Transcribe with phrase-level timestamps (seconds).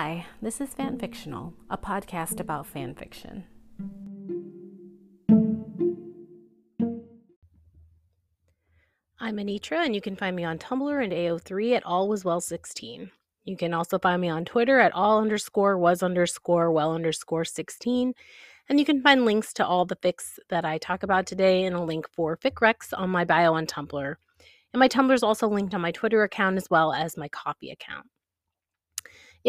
[0.00, 3.42] Hi, this is Fan Fictional, a podcast about fan fiction.
[9.18, 13.10] I'm Anitra, and you can find me on Tumblr and AO3 at allwaswell16.
[13.42, 18.14] You can also find me on Twitter at all underscore was underscore well underscore 16.
[18.68, 21.74] And you can find links to all the fics that I talk about today and
[21.74, 24.14] a link for FicRecs on my bio on Tumblr.
[24.72, 27.72] And my Tumblr is also linked on my Twitter account as well as my Ko-fi
[27.72, 28.06] account.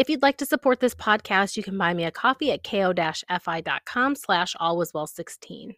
[0.00, 4.16] If you'd like to support this podcast, you can buy me a coffee at ko-fi.com
[4.16, 5.74] slash allwaswell16.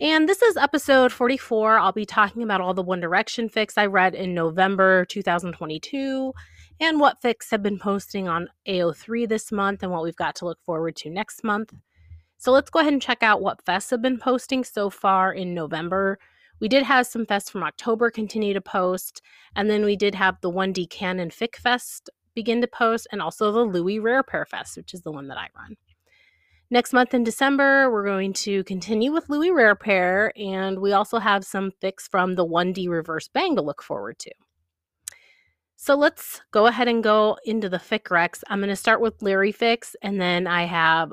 [0.00, 1.80] And this is episode 44.
[1.80, 6.32] I'll be talking about all the One Direction fics I read in November 2022
[6.78, 10.44] and what fics have been posting on AO3 this month and what we've got to
[10.44, 11.74] look forward to next month.
[12.36, 15.54] So let's go ahead and check out what fests have been posting so far in
[15.54, 16.20] November.
[16.60, 19.22] We did have some fests from October continue to post,
[19.56, 23.50] and then we did have the 1D Canon Fic Fest begin to post, and also
[23.50, 25.76] the Louis Rare Pair Fest, which is the one that I run.
[26.70, 31.18] Next month in December, we're going to continue with Louis Rare Pair, and we also
[31.18, 34.30] have some fics from the 1D Reverse Bang to look forward to.
[35.74, 38.44] So let's go ahead and go into the fic recs.
[38.46, 41.12] I'm going to start with Larry Fics, and then I have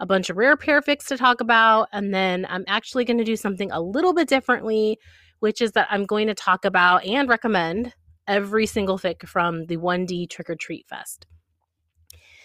[0.00, 3.24] a bunch of rare pair fics to talk about, and then I'm actually going to
[3.24, 4.98] do something a little bit differently,
[5.40, 7.92] which is that I'm going to talk about and recommend
[8.32, 11.26] every single fic from the 1D Trick or Treat Fest.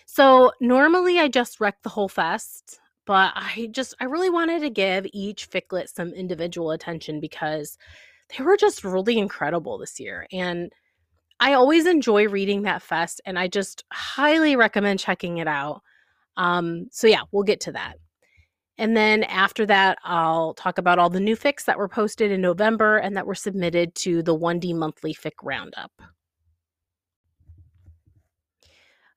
[0.06, 4.70] So normally I just rec the whole fest, but I just I really wanted to
[4.70, 7.78] give each ficlet some individual attention because
[8.30, 10.28] they were just really incredible this year.
[10.32, 10.72] And
[11.40, 15.82] I always enjoy reading that fest and I just highly recommend checking it out.
[16.36, 17.98] Um, so yeah, we'll get to that.
[18.78, 22.42] And then after that, I'll talk about all the new fics that were posted in
[22.42, 25.92] November and that were submitted to the 1D Monthly Fic Roundup.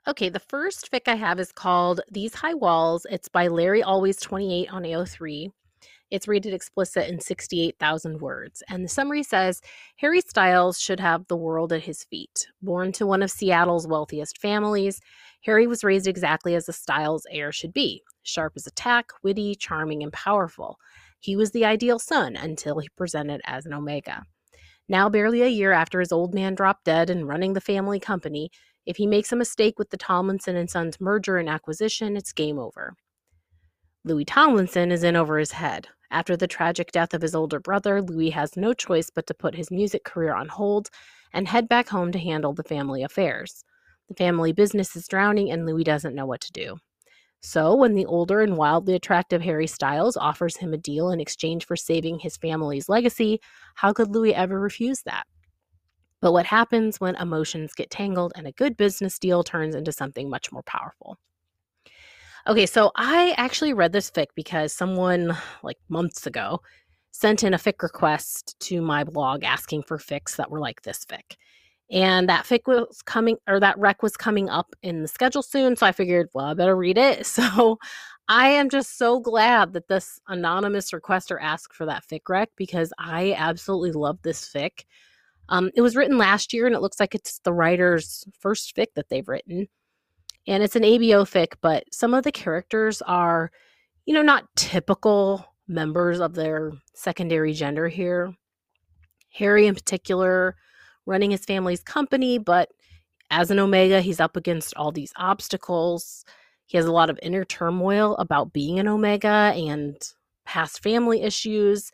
[0.09, 3.07] Okay, the first fic I have is called These High Walls.
[3.11, 5.51] It's by Larry Always 28 on AO3.
[6.11, 8.63] It's rated explicit in 68,000 words.
[8.69, 9.61] And the summary says
[9.97, 12.49] Harry Styles should have the world at his feet.
[12.63, 15.01] Born to one of Seattle's wealthiest families,
[15.45, 19.55] Harry was raised exactly as a Styles heir should be sharp as a tack, witty,
[19.55, 20.79] charming, and powerful.
[21.21, 24.25] He was the ideal son until he presented as an Omega.
[24.89, 28.51] Now, barely a year after his old man dropped dead and running the family company,
[28.87, 32.59] if he makes a mistake with the Tomlinson and Sons merger and acquisition, it's game
[32.59, 32.95] over.
[34.05, 35.89] Louis Tomlinson is in over his head.
[36.11, 39.55] After the tragic death of his older brother, Louis has no choice but to put
[39.55, 40.91] his music career on hold
[41.33, 43.65] and head back home to handle the family affairs.
[44.09, 46.79] The family business is drowning, and Louis doesn't know what to do.
[47.43, 51.65] So, when the older and wildly attractive Harry Styles offers him a deal in exchange
[51.65, 53.41] for saving his family's legacy,
[53.77, 55.25] how could Louis ever refuse that?
[56.21, 60.29] But what happens when emotions get tangled and a good business deal turns into something
[60.29, 61.19] much more powerful?
[62.49, 66.61] Okay, so I actually read this fic because someone like months ago
[67.13, 71.05] sent in a fic request to my blog asking for fics that were like this
[71.05, 71.37] fic.
[71.91, 75.77] And that fic was coming or that rec was coming up in the schedule soon
[75.77, 77.27] so i figured well i better read it.
[77.27, 77.79] So
[78.29, 82.93] i am just so glad that this anonymous requester asked for that fic rec because
[82.99, 84.85] i absolutely love this fic.
[85.51, 88.87] Um, it was written last year and it looks like it's the writer's first fic
[88.95, 89.69] that they've written
[90.47, 93.51] and it's an abo fic but some of the characters are
[94.07, 98.35] you know not typical members of their secondary gender here
[99.31, 100.57] harry in particular
[101.07, 102.71] running his family's company, but
[103.31, 106.25] as an Omega, he's up against all these obstacles.
[106.67, 109.97] He has a lot of inner turmoil about being an Omega and
[110.45, 111.91] past family issues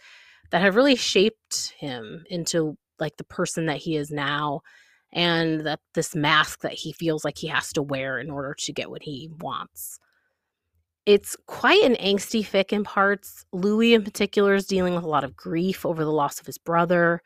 [0.51, 4.61] that have really shaped him into like the person that he is now
[5.16, 8.91] and this mask that he feels like he has to wear in order to get
[8.91, 9.99] what he wants.
[11.06, 13.47] It's quite an angsty fic in parts.
[13.50, 16.59] Louis, in particular, is dealing with a lot of grief over the loss of his
[16.59, 17.22] brother.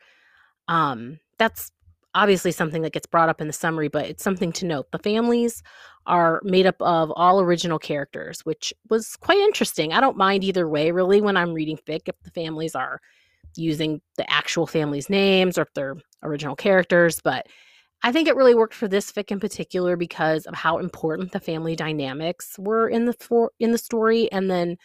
[0.69, 1.69] Um, that's
[2.15, 4.89] obviously something that gets brought up in the summary, but it's something to note.
[4.91, 5.61] The families
[6.05, 9.91] are made up of all original characters, which was quite interesting.
[9.91, 13.01] I don't mind either way, really, when I'm reading fic, if the families are
[13.57, 17.19] using the actual families' names or if they're original characters.
[17.21, 17.47] But
[18.03, 21.39] I think it really worked for this fic in particular because of how important the
[21.39, 24.77] family dynamics were in the for, in the story, and then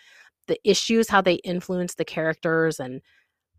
[0.49, 3.01] the issues, how they influenced the characters, and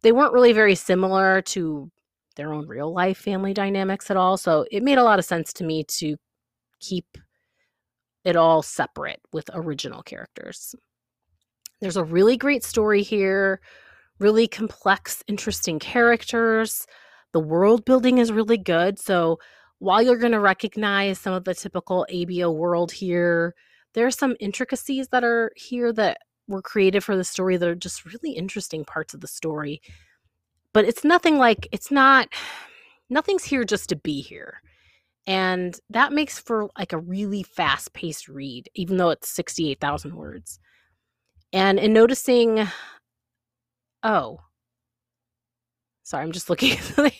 [0.03, 1.91] they weren't really very similar to
[2.35, 4.37] their own real life family dynamics at all.
[4.37, 6.17] So it made a lot of sense to me to
[6.79, 7.17] keep
[8.23, 10.75] it all separate with original characters.
[11.81, 13.59] There's a really great story here,
[14.19, 16.85] really complex, interesting characters.
[17.33, 18.99] The world building is really good.
[18.99, 19.39] So
[19.79, 23.53] while you're going to recognize some of the typical ABO world here,
[23.93, 27.75] there are some intricacies that are here that were created for the story that are
[27.75, 29.81] just really interesting parts of the story.
[30.73, 32.29] But it's nothing like, it's not,
[33.09, 34.61] nothing's here just to be here.
[35.27, 40.59] And that makes for like a really fast paced read, even though it's 68,000 words.
[41.51, 42.67] And in noticing,
[44.03, 44.39] oh,
[46.07, 46.77] sorry, I'm just looking.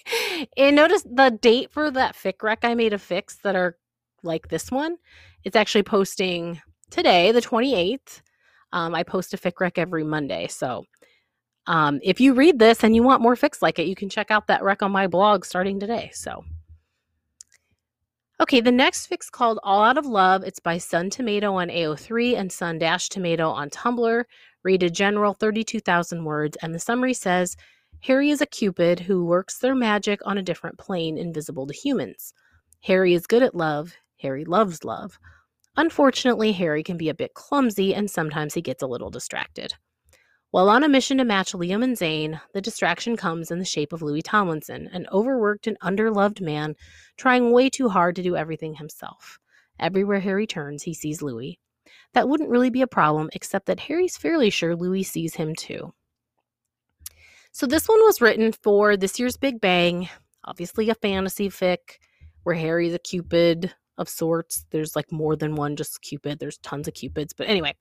[0.58, 3.76] and notice the date for that fic rec I made of fics that are
[4.24, 4.96] like this one.
[5.44, 8.22] It's actually posting today, the 28th.
[8.72, 10.48] Um, I post a fic rec every Monday.
[10.48, 10.86] So
[11.68, 14.32] um, if you read this and you want more fics like it, you can check
[14.32, 16.10] out that rec on my blog starting today.
[16.14, 16.46] So.
[18.40, 20.44] Okay, the next fic called All Out of Love.
[20.44, 24.24] It's by Sun Tomato on AO3 and Sun Dash Tomato on Tumblr.
[24.64, 26.56] Read a general, 32,000 words.
[26.62, 27.58] And the summary says
[28.02, 32.34] Harry is a Cupid who works their magic on a different plane invisible to humans.
[32.82, 33.96] Harry is good at love.
[34.22, 35.20] Harry loves love.
[35.76, 39.74] Unfortunately, Harry can be a bit clumsy and sometimes he gets a little distracted.
[40.52, 43.92] While on a mission to match Liam and Zayn, the distraction comes in the shape
[43.92, 46.76] of Louis Tomlinson, an overworked and underloved man
[47.18, 49.40] trying way too hard to do everything himself.
[49.80, 51.60] Everywhere Harry turns, he sees Louis.
[52.14, 55.94] That wouldn't really be a problem, except that Harry's fairly sure Louis sees him too.
[57.58, 60.10] So, this one was written for this year's Big Bang,
[60.44, 61.98] obviously a fantasy fic
[62.44, 64.64] where Harry's a Cupid of sorts.
[64.70, 67.34] There's like more than one just Cupid, there's tons of Cupids.
[67.34, 67.74] But anyway,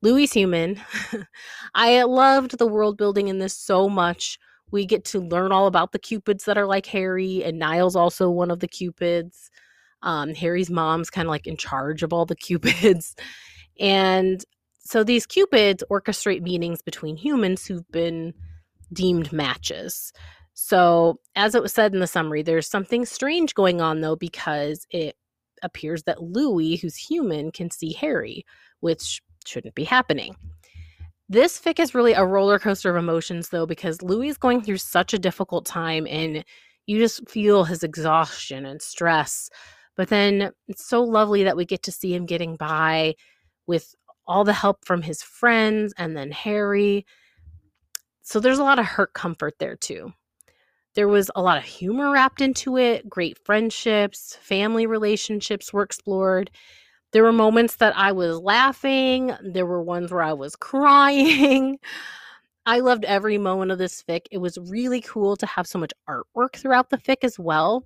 [0.00, 0.80] Louis human.
[1.74, 4.38] I loved the world building in this so much.
[4.70, 8.30] We get to learn all about the Cupids that are like Harry, and Niall's also
[8.30, 9.50] one of the Cupids.
[10.00, 13.14] Um, Harry's mom's kind of like in charge of all the Cupids.
[13.78, 14.42] And
[14.78, 18.32] so these Cupids orchestrate meetings between humans who've been
[18.92, 20.12] deemed matches.
[20.54, 24.86] So, as it was said in the summary, there's something strange going on though, because
[24.90, 25.16] it
[25.62, 28.44] appears that Louis, who's human, can see Harry,
[28.80, 30.36] which shouldn't be happening.
[31.28, 34.78] This fic is really a roller coaster of emotions, though, because Louis is going through
[34.78, 36.44] such a difficult time and
[36.86, 39.48] you just feel his exhaustion and stress.
[39.96, 43.14] But then it's so lovely that we get to see him getting by
[43.68, 43.94] with
[44.26, 47.06] all the help from his friends and then Harry.
[48.30, 50.12] So there's a lot of hurt comfort there, too.
[50.94, 56.48] There was a lot of humor wrapped into it, great friendships, family relationships were explored.
[57.10, 61.80] There were moments that I was laughing, there were ones where I was crying.
[62.66, 64.26] I loved every moment of this fic.
[64.30, 67.84] It was really cool to have so much artwork throughout the fic as well.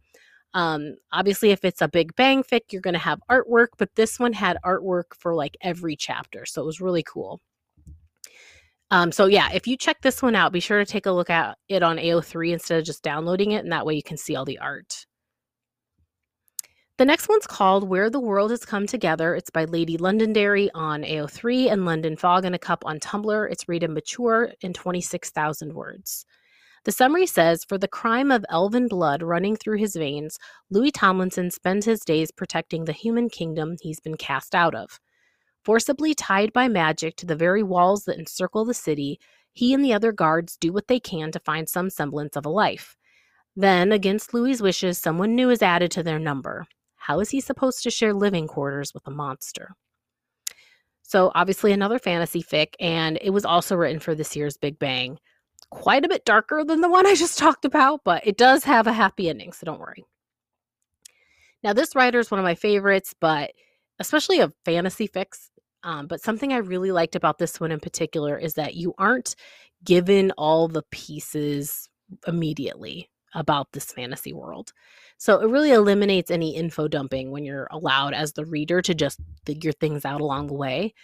[0.53, 4.21] Um, obviously, if it's a Big Bang fic, you're going to have artwork, but this
[4.21, 6.45] one had artwork for like every chapter.
[6.45, 7.41] So it was really cool.
[8.95, 11.29] Um, so yeah, if you check this one out, be sure to take a look
[11.29, 14.37] at it on AO3 instead of just downloading it, and that way you can see
[14.37, 15.05] all the art.
[16.99, 19.35] The next one's called Where the World Has Come Together.
[19.35, 23.51] It's by Lady Londonderry on AO3 and London Fog in a Cup on Tumblr.
[23.51, 26.25] It's rated mature in 26,000 words.
[26.85, 30.39] The summary says For the crime of elven blood running through his veins,
[30.71, 35.01] Louis Tomlinson spends his days protecting the human kingdom he's been cast out of.
[35.65, 39.19] Forcibly tied by magic to the very walls that encircle the city,
[39.53, 42.51] he and the other guards do what they can to find some semblance of a
[42.51, 42.97] life.
[43.57, 46.67] Then, against Louis's wishes, someone new is added to their number.
[46.97, 49.75] How is he supposed to share living quarters with a monster?
[51.03, 55.19] So, obviously, another fantasy fic, and it was also written for this year's Big Bang.
[55.71, 58.87] Quite a bit darker than the one I just talked about, but it does have
[58.87, 60.05] a happy ending, so don't worry.
[61.63, 63.53] Now, this writer is one of my favorites, but
[63.99, 65.51] especially of fantasy fics,
[65.85, 69.37] um, but something I really liked about this one in particular is that you aren't
[69.85, 71.89] given all the pieces
[72.27, 74.73] immediately about this fantasy world.
[75.19, 79.21] So it really eliminates any info dumping when you're allowed as the reader to just
[79.45, 80.95] figure things out along the way.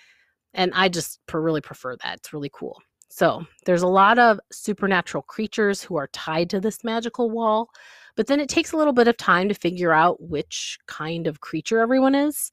[0.55, 2.19] And I just really prefer that.
[2.19, 2.81] It's really cool.
[3.09, 7.69] So there's a lot of supernatural creatures who are tied to this magical wall,
[8.17, 11.41] but then it takes a little bit of time to figure out which kind of
[11.41, 12.53] creature everyone is.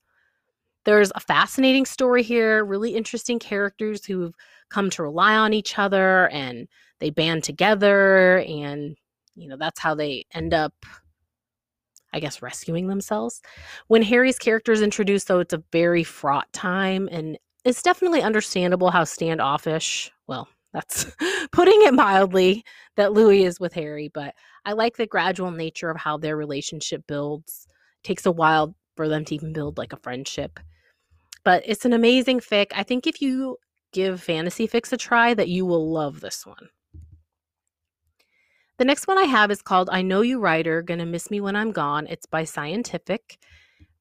[0.87, 4.33] There's a fascinating story here, really interesting characters who've
[4.69, 6.65] come to rely on each other and
[7.01, 8.95] they band together and
[9.35, 10.73] you know that's how they end up
[12.13, 13.41] I guess rescuing themselves.
[13.87, 18.89] When Harry's character is introduced though, it's a very fraught time and it's definitely understandable
[18.89, 21.05] how standoffish, well, that's
[21.51, 22.63] putting it mildly,
[22.95, 27.05] that Louis is with Harry, but I like the gradual nature of how their relationship
[27.07, 27.67] builds.
[28.05, 30.61] It takes a while for them to even build like a friendship
[31.43, 32.67] but it's an amazing fic.
[32.73, 33.57] I think if you
[33.91, 36.69] give fantasy fics a try, that you will love this one.
[38.77, 41.55] The next one I have is called I Know You Writer, Gonna Miss Me When
[41.55, 42.05] I'm Gone.
[42.07, 43.39] It's by Scientific,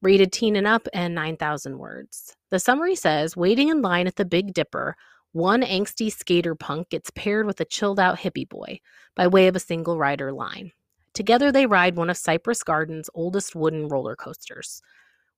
[0.03, 2.35] rated teen and up, and 9,000 words.
[2.51, 4.95] The summary says Waiting in line at the Big Dipper,
[5.31, 8.79] one angsty skater punk gets paired with a chilled out hippie boy
[9.15, 10.71] by way of a single rider line.
[11.13, 14.81] Together they ride one of Cypress Gardens' oldest wooden roller coasters.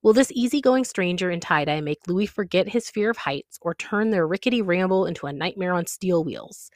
[0.02, 3.74] Will this easygoing stranger in tie dye make Louis forget his fear of heights or
[3.74, 6.70] turn their rickety ramble into a nightmare on steel wheels?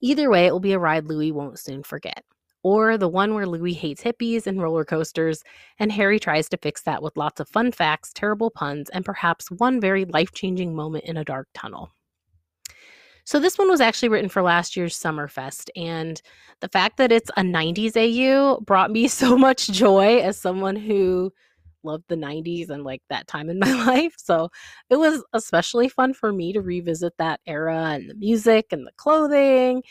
[0.00, 2.24] Either way, it will be a ride Louis won't soon forget.
[2.64, 5.44] Or the one where Louis hates hippies and roller coasters,
[5.78, 9.52] and Harry tries to fix that with lots of fun facts, terrible puns, and perhaps
[9.52, 11.92] one very life changing moment in a dark tunnel.
[13.24, 16.20] So, this one was actually written for last year's Summerfest, and
[16.60, 21.32] the fact that it's a 90s AU brought me so much joy as someone who
[21.84, 24.14] loved the 90s and like that time in my life.
[24.16, 24.50] So
[24.90, 28.92] it was especially fun for me to revisit that era and the music and the
[28.96, 29.82] clothing.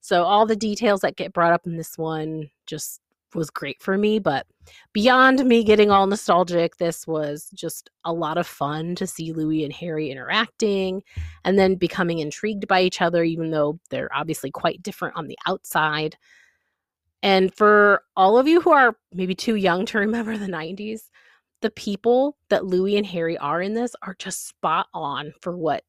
[0.00, 3.00] So all the details that get brought up in this one just
[3.34, 4.18] was great for me.
[4.18, 4.46] But
[4.92, 9.64] beyond me getting all nostalgic, this was just a lot of fun to see Louis
[9.64, 11.02] and Harry interacting
[11.44, 15.38] and then becoming intrigued by each other, even though they're obviously quite different on the
[15.46, 16.16] outside.
[17.22, 21.02] And for all of you who are maybe too young to remember the 90s,
[21.62, 25.84] the people that Louis and Harry are in this are just spot on for what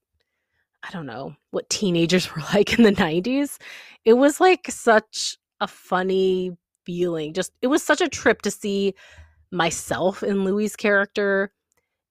[0.83, 3.57] I don't know, what teenagers were like in the 90s.
[4.05, 7.33] It was like such a funny feeling.
[7.33, 8.93] Just it was such a trip to see
[9.51, 11.51] myself in Louis's character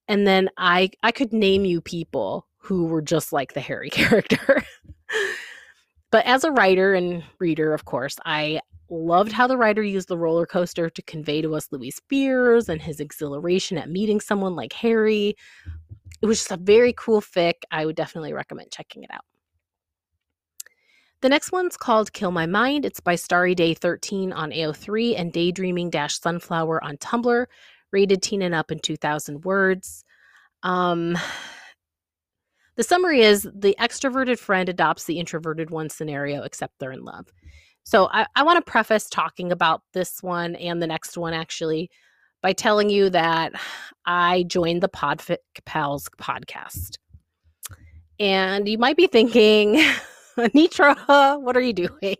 [0.09, 4.63] and then I I could name you people who were just like the Harry character.
[6.11, 8.61] but as a writer and reader, of course, I
[8.93, 12.81] loved how the writer used the roller coaster to convey to us Louis' fears and
[12.81, 15.35] his exhilaration at meeting someone like Harry.
[16.21, 17.55] It was just a very cool fic.
[17.71, 19.25] I would definitely recommend checking it out.
[21.23, 22.85] The next one's called Kill My Mind.
[22.85, 27.47] It's by Starry Day 13 on AO3 and Daydreaming Sunflower on Tumblr,
[27.93, 30.05] rated teen and up in 2,000 words.
[30.65, 31.17] Um,
[32.77, 37.29] the summary is the extroverted friend adopts the introverted one scenario, except they're in love.
[37.85, 41.91] So I, I want to preface talking about this one and the next one actually
[42.43, 43.53] by telling you that
[44.07, 46.99] I joined the Podfic Pals podcast.
[48.19, 49.75] And you might be thinking,
[50.37, 52.17] Anitra, what are you doing?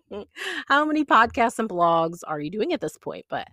[0.69, 3.27] How many podcasts and blogs are you doing at this point?
[3.29, 3.49] But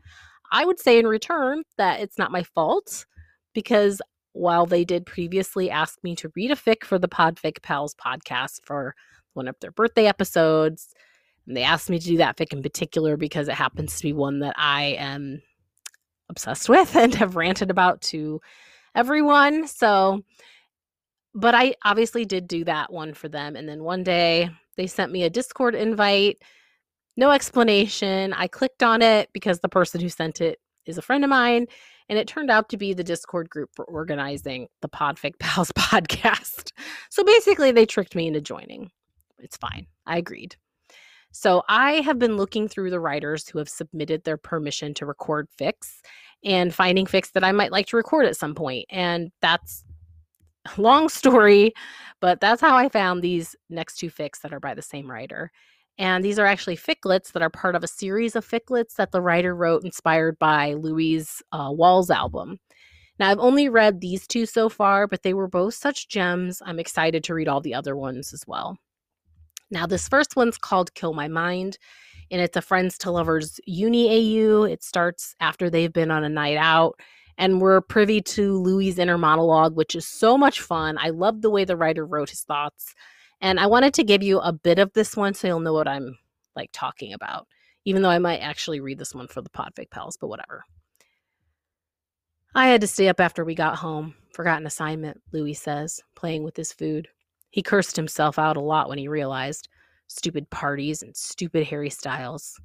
[0.51, 3.05] I would say in return that it's not my fault
[3.53, 4.01] because
[4.33, 8.59] while they did previously ask me to read a fic for the Podfic Pals podcast
[8.63, 8.95] for
[9.33, 10.89] one of their birthday episodes,
[11.49, 14.13] and they asked me to do that fic in particular because it happens to be
[14.13, 15.41] one that I am
[16.29, 18.39] obsessed with and have ranted about to
[18.95, 19.67] everyone.
[19.67, 20.21] So,
[21.33, 23.55] but I obviously did do that one for them.
[23.55, 26.37] And then one day they sent me a Discord invite,
[27.17, 28.31] no explanation.
[28.33, 31.65] I clicked on it because the person who sent it is a friend of mine.
[32.09, 36.73] And it turned out to be the Discord group for organizing the Podfic Pals podcast.
[37.09, 38.91] So basically, they tricked me into joining.
[39.39, 39.87] It's fine.
[40.05, 40.55] I agreed.
[41.31, 45.47] So I have been looking through the writers who have submitted their permission to record
[45.59, 46.01] fics
[46.43, 48.85] and finding fics that I might like to record at some point.
[48.89, 49.83] And that's
[50.77, 51.73] a long story,
[52.19, 55.51] but that's how I found these next two fics that are by the same writer.
[55.97, 59.21] And these are actually ficlets that are part of a series of ficlets that the
[59.21, 62.57] writer wrote inspired by Louis' uh, Walls album.
[63.19, 66.61] Now, I've only read these two so far, but they were both such gems.
[66.65, 68.77] I'm excited to read all the other ones as well.
[69.71, 71.77] Now, this first one's called Kill My Mind,
[72.31, 74.63] and it's a Friends to Lovers Uni AU.
[74.63, 76.99] It starts after they've been on a night out,
[77.37, 80.97] and we're privy to Louis' inner monologue, which is so much fun.
[80.99, 82.95] I love the way the writer wrote his thoughts,
[83.41, 85.87] and I wanted to give you a bit of this one so you'll know what
[85.87, 86.17] I'm
[86.55, 87.47] like talking about,
[87.85, 90.63] even though I might actually read this one for the Podfic Pals, but whatever.
[92.55, 94.15] I had to stay up after we got home.
[94.33, 97.07] Forgot an assignment, Louis says, playing with his food.
[97.49, 99.67] He cursed himself out a lot when he realized
[100.07, 102.59] stupid parties and stupid Harry Styles.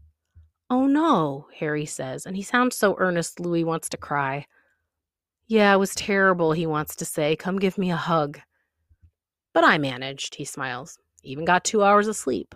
[0.70, 4.46] Oh no, Harry says, and he sounds so earnest Louis wants to cry.
[5.46, 7.36] Yeah, it was terrible, he wants to say.
[7.36, 8.40] Come give me a hug.
[9.52, 10.98] But I managed, he smiles.
[11.22, 12.54] Even got two hours of sleep.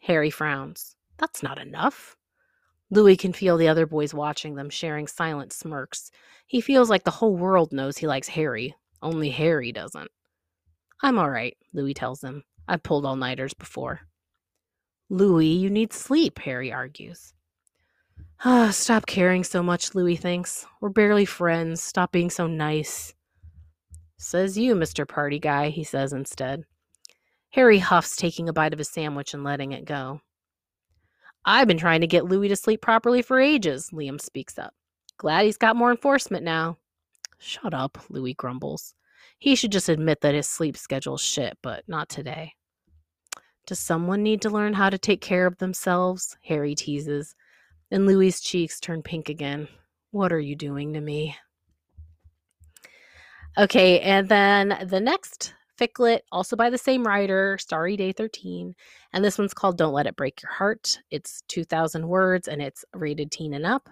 [0.00, 0.96] Harry frowns.
[1.18, 2.16] That's not enough.
[2.90, 6.10] Louis can feel the other boys watching them, sharing silent smirks.
[6.46, 10.10] He feels like the whole world knows he likes Harry, only Harry doesn't.
[11.02, 12.44] I'm all right, Louis tells him.
[12.68, 14.00] I've pulled all nighters before.
[15.08, 17.32] Louis, you need sleep, Harry argues.
[18.44, 20.66] Ah, stop caring so much, Louis thinks.
[20.80, 21.82] We're barely friends.
[21.82, 23.12] Stop being so nice.
[24.18, 25.08] Says you, Mr.
[25.08, 26.64] Party Guy, he says instead.
[27.50, 30.20] Harry huffs, taking a bite of his sandwich and letting it go.
[31.44, 34.74] I've been trying to get Louis to sleep properly for ages, Liam speaks up.
[35.16, 36.76] Glad he's got more enforcement now.
[37.38, 38.94] Shut up, Louis grumbles.
[39.40, 42.52] He should just admit that his sleep schedule's shit, but not today.
[43.66, 46.36] Does someone need to learn how to take care of themselves?
[46.44, 47.34] Harry teases.
[47.90, 49.66] And Louis's cheeks turn pink again.
[50.10, 51.36] What are you doing to me?
[53.56, 58.74] Okay, and then the next ficlet, also by the same writer, Starry Day 13.
[59.14, 60.98] And this one's called Don't Let It Break Your Heart.
[61.10, 63.88] It's 2,000 words and it's rated teen and up.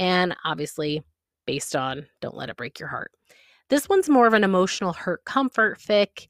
[0.00, 1.04] And obviously
[1.46, 3.12] based on Don't Let It Break Your Heart.
[3.70, 6.26] This one's more of an emotional hurt comfort fic.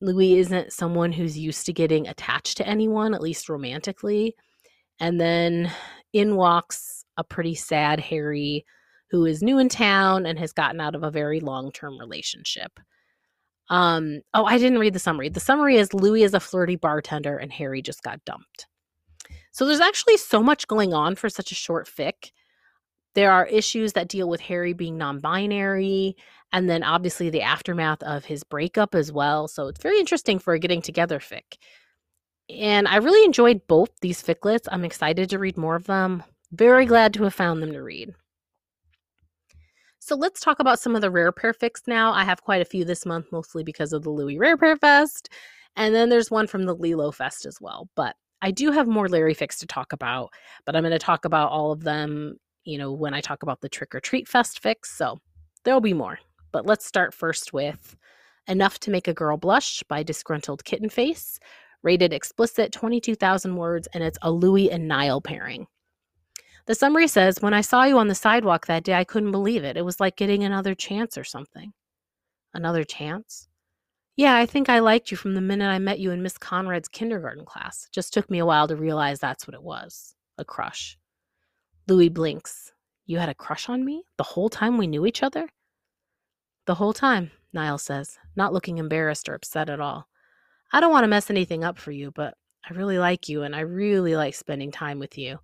[0.00, 4.34] Louis isn't someone who's used to getting attached to anyone, at least romantically.
[4.98, 5.70] And then
[6.12, 8.64] in walks a pretty sad Harry
[9.10, 12.80] who is new in town and has gotten out of a very long-term relationship.
[13.68, 15.28] Um, oh, I didn't read the summary.
[15.28, 18.66] The summary is Louis is a flirty bartender and Harry just got dumped.
[19.52, 22.30] So there's actually so much going on for such a short fic.
[23.14, 26.16] There are issues that deal with Harry being non binary,
[26.52, 29.48] and then obviously the aftermath of his breakup as well.
[29.48, 31.56] So it's very interesting for a getting together fic.
[32.50, 34.68] And I really enjoyed both these ficlets.
[34.70, 36.22] I'm excited to read more of them.
[36.52, 38.14] Very glad to have found them to read.
[40.00, 42.12] So let's talk about some of the rare pair fics now.
[42.12, 45.28] I have quite a few this month, mostly because of the Louis Rare Pair Fest.
[45.76, 47.88] And then there's one from the Lilo Fest as well.
[47.94, 50.30] But I do have more Larry fics to talk about,
[50.66, 53.60] but I'm going to talk about all of them, you know, when I talk about
[53.60, 54.86] the Trick or Treat Fest fics.
[54.86, 55.20] So
[55.64, 56.18] there'll be more.
[56.52, 57.96] But let's start first with
[58.46, 61.40] Enough to Make a Girl Blush by Disgruntled Kitten Face,
[61.82, 65.66] rated explicit 22,000 words, and it's a Louis and Niall pairing.
[66.66, 69.64] The summary says, When I saw you on the sidewalk that day, I couldn't believe
[69.64, 69.76] it.
[69.76, 71.72] It was like getting another chance or something.
[72.54, 73.48] Another chance?
[74.14, 76.88] Yeah, I think I liked you from the minute I met you in Miss Conrad's
[76.88, 77.88] kindergarten class.
[77.92, 80.98] Just took me a while to realize that's what it was a crush.
[81.88, 82.72] Louis blinks.
[83.06, 84.04] You had a crush on me?
[84.18, 85.48] The whole time we knew each other?
[86.64, 90.08] The whole time, Niall says, not looking embarrassed or upset at all.
[90.72, 92.34] I don't want to mess anything up for you, but
[92.68, 95.38] I really like you and I really like spending time with you.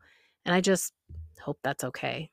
[0.44, 0.92] And I just
[1.40, 2.30] hope that's okay.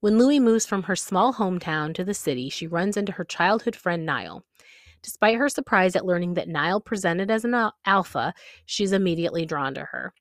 [0.00, 3.74] When Louie moves from her small hometown to the city, she runs into her childhood
[3.74, 4.44] friend Niall.
[5.02, 8.32] Despite her surprise at learning that Niall presented as an alpha,
[8.64, 10.14] she's immediately drawn to her.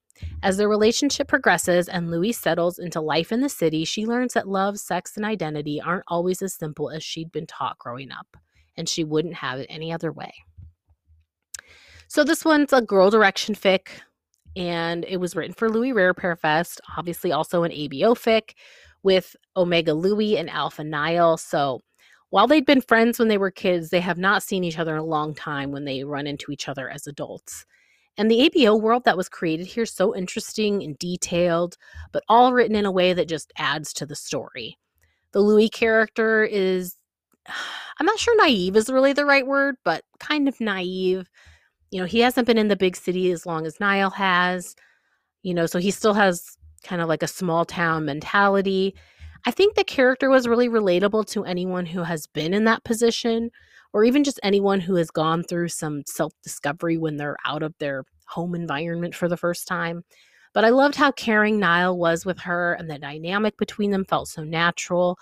[0.43, 4.47] As their relationship progresses and Louis settles into life in the city, she learns that
[4.47, 8.37] love, sex, and identity aren't always as simple as she'd been taught growing up,
[8.75, 10.33] and she wouldn't have it any other way.
[12.07, 13.89] So, this one's a girl direction fic
[14.57, 18.55] and it was written for Louis Rare Pair Fest, obviously also an ABO fic
[19.03, 21.37] with Omega Louis and Alpha Niall.
[21.37, 21.81] So
[22.31, 25.01] while they'd been friends when they were kids, they have not seen each other in
[25.01, 27.65] a long time when they run into each other as adults.
[28.17, 31.77] And the ABO world that was created here is so interesting and detailed,
[32.11, 34.77] but all written in a way that just adds to the story.
[35.33, 36.95] The Louis character is,
[37.99, 41.29] I'm not sure naive is really the right word, but kind of naive
[41.91, 44.75] you know, he hasn't been in the big city as long as Niall has,
[45.43, 48.95] you know, so he still has kind of like a small town mentality.
[49.45, 53.51] I think the character was really relatable to anyone who has been in that position
[53.93, 57.73] or even just anyone who has gone through some self discovery when they're out of
[57.79, 60.03] their home environment for the first time.
[60.53, 64.27] But I loved how caring Niall was with her and the dynamic between them felt
[64.27, 65.17] so natural.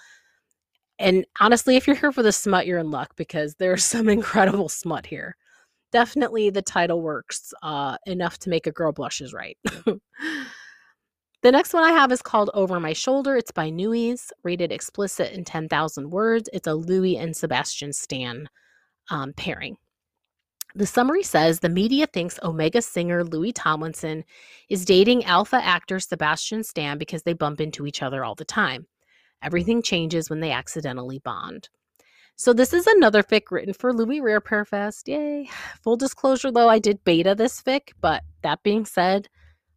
[0.97, 4.69] And honestly, if you're here for the smut, you're in luck because there's some incredible
[4.69, 5.36] smut here
[5.95, 9.58] definitely the title works uh, enough to make a girl blushes right.
[11.45, 13.36] the next one I have is called Over My Shoulder.
[13.36, 16.49] It's by Newies, rated explicit in 10,000 words.
[16.51, 18.49] It's a Louis and Sebastian Stan
[19.12, 19.77] um, pairing.
[20.73, 24.23] The summary says the media thinks Omega singer Louis Tomlinson
[24.69, 28.88] is dating alpha actor Sebastian Stan because they bump into each other all the time.
[29.43, 31.69] Everything changes when they accidentally bond.
[32.38, 35.08] So this is another fic written for Louis Rare Pair Fest.
[35.08, 35.47] Yay.
[35.84, 39.29] Full disclosure though, I did beta this fic, but that being said,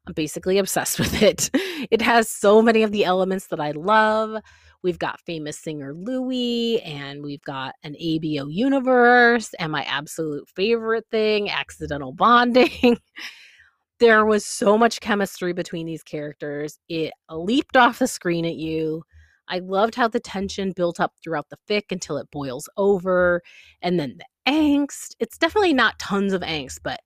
[0.08, 1.50] I'm basically obsessed with it.
[1.90, 4.42] It has so many of the elements that I love.
[4.82, 11.04] We've got famous singer Louis, and we've got an ABO universe, and my absolute favorite
[11.10, 12.98] thing, accidental bonding.
[14.00, 16.78] there was so much chemistry between these characters.
[16.88, 19.02] It leaped off the screen at you.
[19.48, 23.42] I loved how the tension built up throughout the fic until it boils over.
[23.82, 25.16] And then the angst.
[25.18, 27.00] It's definitely not tons of angst, but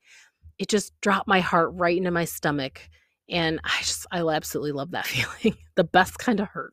[0.62, 2.88] it just dropped my heart right into my stomach.
[3.28, 5.58] And I just, I absolutely love that feeling.
[5.74, 6.72] the best kind of hurt.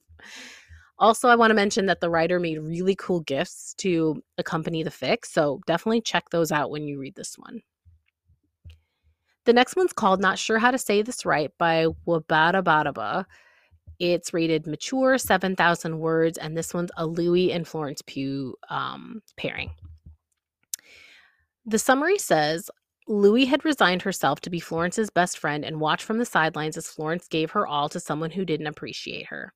[1.00, 4.92] Also, I want to mention that the writer made really cool gifts to accompany the
[4.92, 5.26] fic.
[5.26, 7.62] So definitely check those out when you read this one.
[9.46, 13.26] The next one's called Not Sure How to Say This Right by Wabata Badaba.
[13.98, 19.72] It's rated mature, 7,000 words, and this one's a Louis and Florence Pugh um, pairing.
[21.66, 22.70] The summary says
[23.10, 26.88] Louis had resigned herself to be Florence's best friend and watched from the sidelines as
[26.88, 29.52] Florence gave her all to someone who didn't appreciate her.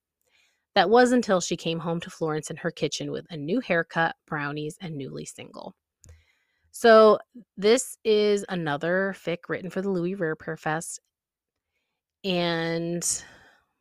[0.74, 4.16] That was until she came home to Florence in her kitchen with a new haircut,
[4.26, 5.76] brownies, and newly single.
[6.72, 7.20] So,
[7.56, 11.00] this is another fic written for the Louis Rare Pair Fest.
[12.24, 13.04] And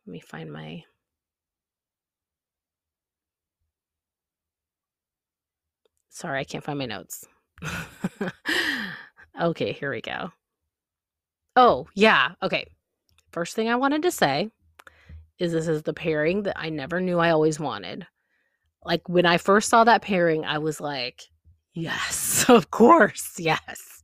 [0.06, 0.84] let me find my.
[6.10, 7.24] Sorry, I can't find my notes.
[9.40, 10.32] okay, here we go.
[11.56, 12.32] Oh, yeah.
[12.42, 12.66] Okay.
[13.30, 14.50] First thing I wanted to say
[15.38, 18.06] is this is the pairing that I never knew I always wanted.
[18.84, 21.22] Like when I first saw that pairing, I was like,
[21.74, 24.02] yes, of course, yes.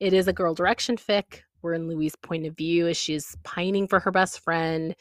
[0.00, 1.40] It is a girl direction fic.
[1.62, 4.96] We're in Louis' point of view as she's pining for her best friend.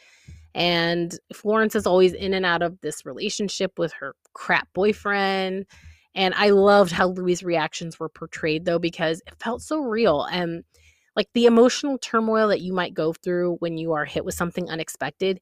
[0.54, 5.66] And Florence is always in and out of this relationship with her crap boyfriend.
[6.13, 10.24] And I loved how Louis' reactions were portrayed though, because it felt so real.
[10.24, 10.63] And
[11.15, 14.69] like the emotional turmoil that you might go through when you are hit with something
[14.69, 15.39] unexpected,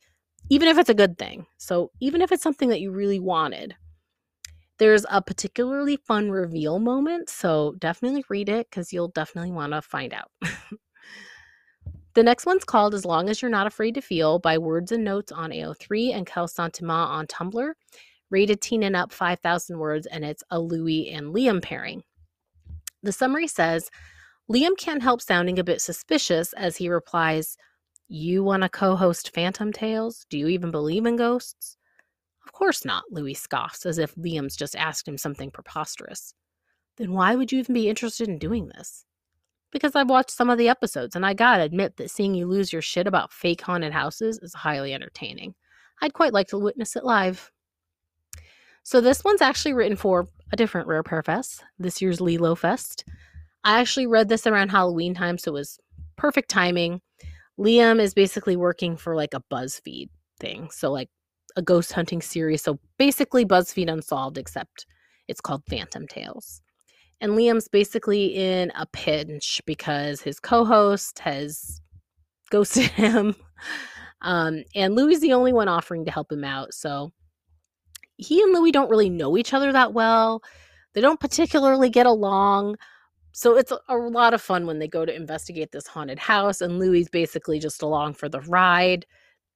[0.50, 1.46] even if it's a good thing.
[1.58, 3.76] So, even if it's something that you really wanted,
[4.78, 7.30] there's a particularly fun reveal moment.
[7.30, 10.32] So, definitely read it because you'll definitely want to find out.
[12.16, 15.04] the next one's called As Long as You're Not Afraid to Feel by Words and
[15.04, 17.74] Notes on AO3 and Kel Santima on Tumblr
[18.30, 22.04] rated teen and up 5,000 words, and it's a Louis and Liam pairing.
[23.04, 23.90] The summary says
[24.52, 27.56] Liam can't help sounding a bit suspicious as he replies,
[28.08, 30.26] You want to co host Phantom Tales?
[30.30, 31.78] Do you even believe in ghosts?
[32.46, 36.34] Of course not, Louis scoffs, as if Liam's just asked him something preposterous.
[36.98, 39.06] Then why would you even be interested in doing this?
[39.72, 42.74] Because I've watched some of the episodes, and I gotta admit that seeing you lose
[42.74, 45.54] your shit about fake haunted houses is highly entertaining.
[46.02, 47.52] I'd quite like to witness it live.
[48.90, 53.06] So this one's actually written for a different Rare Pair Fest, this year's Lilo Fest.
[53.64, 55.78] I actually read this around Halloween time, so it was
[56.16, 57.00] perfect timing.
[57.60, 61.08] Liam is basically working for like a BuzzFeed thing, so like
[61.56, 62.64] a ghost hunting series.
[62.64, 64.88] So basically BuzzFeed Unsolved, except
[65.28, 66.60] it's called Phantom Tales.
[67.22, 71.80] And Liam's basically in a pinch because his co-host has
[72.50, 73.36] ghosted him.
[74.24, 76.74] Um, and Louis is the only one offering to help him out.
[76.74, 77.12] So
[78.20, 80.44] he and Louis don't really know each other that well.
[80.94, 82.76] They don't particularly get along.
[83.32, 86.80] So it's a, lot of fun when they go to investigate this haunted house, and
[86.80, 89.06] Louis basically just along for the ride.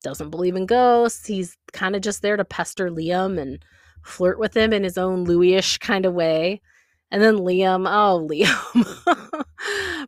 [0.04, 1.26] Doesn't believe in ghosts.
[1.26, 3.64] He's kind of just there to pester Liam and
[4.04, 6.62] flirt with him in his own Louis-ish kind of way.
[7.12, 9.46] And then Liam, oh, Liam.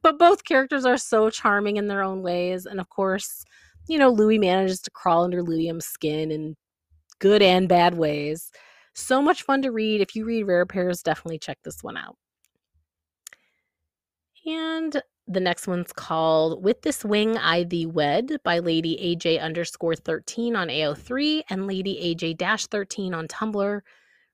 [0.02, 2.66] but both characters are so charming in their own ways.
[2.66, 3.44] And of course,
[3.88, 6.56] you know, Louis manages to crawl under Liam's skin and
[7.20, 8.52] good and bad ways.
[8.94, 10.02] So much fun to read.
[10.02, 12.18] If you read Rare Pairs, definitely check this one out.
[14.46, 19.96] And the next one's called With This Wing I Thee Wed by Lady AJ underscore
[19.96, 23.82] 13 on AO3 and Lady AJ dash 13 on Tumblr.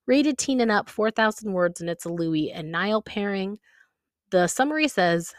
[0.07, 3.59] Rated teen and up, 4,000 words, and it's a Louis and Niall pairing.
[4.31, 5.33] The summary says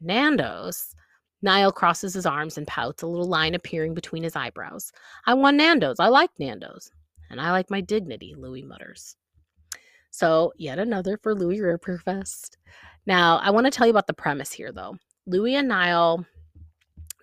[0.00, 0.94] Nando's.
[1.42, 4.92] Niall crosses his arms and pouts, a little line appearing between his eyebrows.
[5.26, 6.00] I want Nando's.
[6.00, 6.90] I like Nando's.
[7.30, 9.16] And I like my dignity, Louis mutters.
[10.10, 12.56] So, yet another for Louis Rare Pair Fest.
[13.06, 14.96] Now, I want to tell you about the premise here, though.
[15.26, 16.24] Louis and Niall,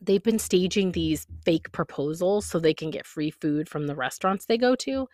[0.02, 4.46] they've been staging these fake proposals so they can get free food from the restaurants
[4.46, 5.08] they go to.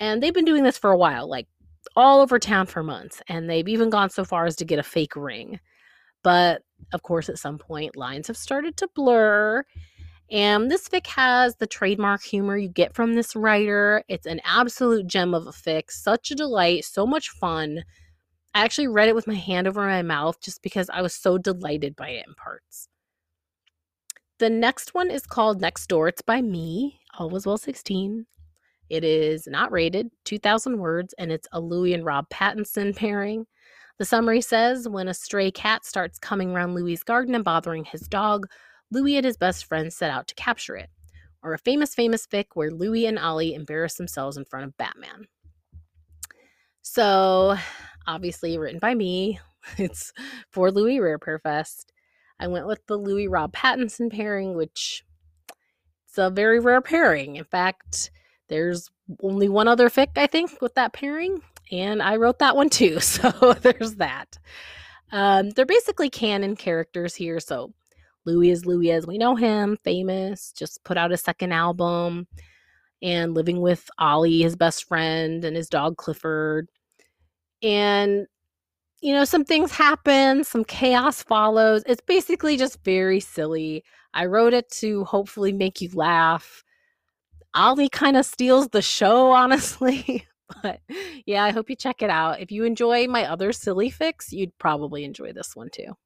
[0.00, 1.48] And they've been doing this for a while, like
[1.96, 3.22] all over town for months.
[3.28, 5.58] And they've even gone so far as to get a fake ring.
[6.22, 6.62] But
[6.92, 9.64] of course, at some point, lines have started to blur.
[10.30, 14.04] And this fic has the trademark humor you get from this writer.
[14.08, 17.84] It's an absolute gem of a fic, such a delight, so much fun.
[18.54, 21.38] I actually read it with my hand over my mouth just because I was so
[21.38, 22.88] delighted by it in parts.
[24.38, 26.08] The next one is called Next Door.
[26.08, 28.26] It's by me, All Was Well 16.
[28.88, 33.46] It is not rated, 2,000 words, and it's a Louis and Rob Pattinson pairing.
[33.98, 38.02] The summary says when a stray cat starts coming around Louis's garden and bothering his
[38.02, 38.46] dog,
[38.92, 40.88] Louis and his best friend set out to capture it.
[41.42, 45.26] Or a famous, famous fic where Louis and Ollie embarrass themselves in front of Batman.
[46.82, 47.56] So,
[48.06, 49.40] obviously, written by me.
[49.76, 50.14] It's
[50.50, 51.92] for Louis Rare Pair Fest.
[52.40, 55.04] I went with the Louis Rob Pattinson pairing, which
[56.06, 57.36] it's a very rare pairing.
[57.36, 58.10] In fact,
[58.48, 58.88] there's
[59.22, 62.98] only one other fic, I think, with that pairing, and I wrote that one too.
[63.08, 64.38] So there's that.
[65.10, 67.40] Um, they're basically canon characters here.
[67.40, 67.72] So
[68.26, 72.26] Louis is Louis as we know him, famous, just put out a second album
[73.02, 76.68] and living with Ollie, his best friend, and his dog Clifford.
[77.62, 78.26] And,
[79.00, 81.82] you know, some things happen, some chaos follows.
[81.86, 83.84] It's basically just very silly.
[84.12, 86.64] I wrote it to hopefully make you laugh.
[87.54, 90.26] Ollie kind of steals the show, honestly.
[90.62, 90.80] but
[91.26, 92.40] yeah, I hope you check it out.
[92.40, 95.96] If you enjoy my other silly fics, you'd probably enjoy this one too.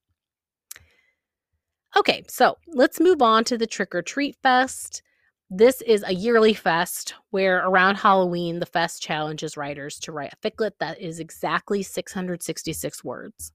[1.95, 5.03] Okay, so let's move on to the Trick or Treat Fest.
[5.51, 10.37] This is a yearly fest where around Halloween, the fest challenges writers to write a
[10.37, 13.53] ficlet that is exactly 666 words.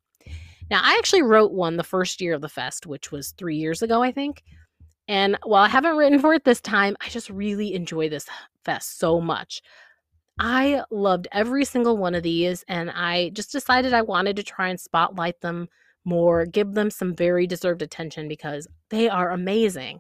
[0.70, 3.82] Now, I actually wrote one the first year of the fest, which was three years
[3.82, 4.44] ago, I think.
[5.08, 8.28] And while I haven't written for it this time, I just really enjoy this
[8.64, 9.62] fest so much.
[10.40, 14.70] I loved every single one of these, and I just decided I wanted to try
[14.70, 15.68] and spotlight them
[16.06, 20.00] more, give them some very deserved attention because they are amazing.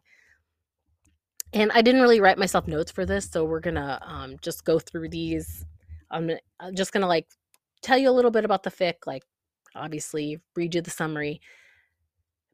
[1.53, 4.79] And I didn't really write myself notes for this, so we're gonna um, just go
[4.79, 5.65] through these.
[6.11, 7.27] I'm, I'm just gonna like
[7.81, 9.23] tell you a little bit about the fic, like
[9.75, 11.41] obviously read you the summary,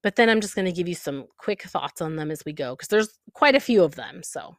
[0.03, 2.75] but then I'm just gonna give you some quick thoughts on them as we go
[2.75, 4.23] because there's quite a few of them.
[4.23, 4.55] So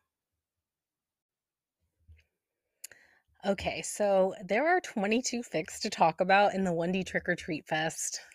[3.47, 7.67] Okay, so there are 22 fics to talk about in the 1D Trick or Treat
[7.67, 8.21] Fest.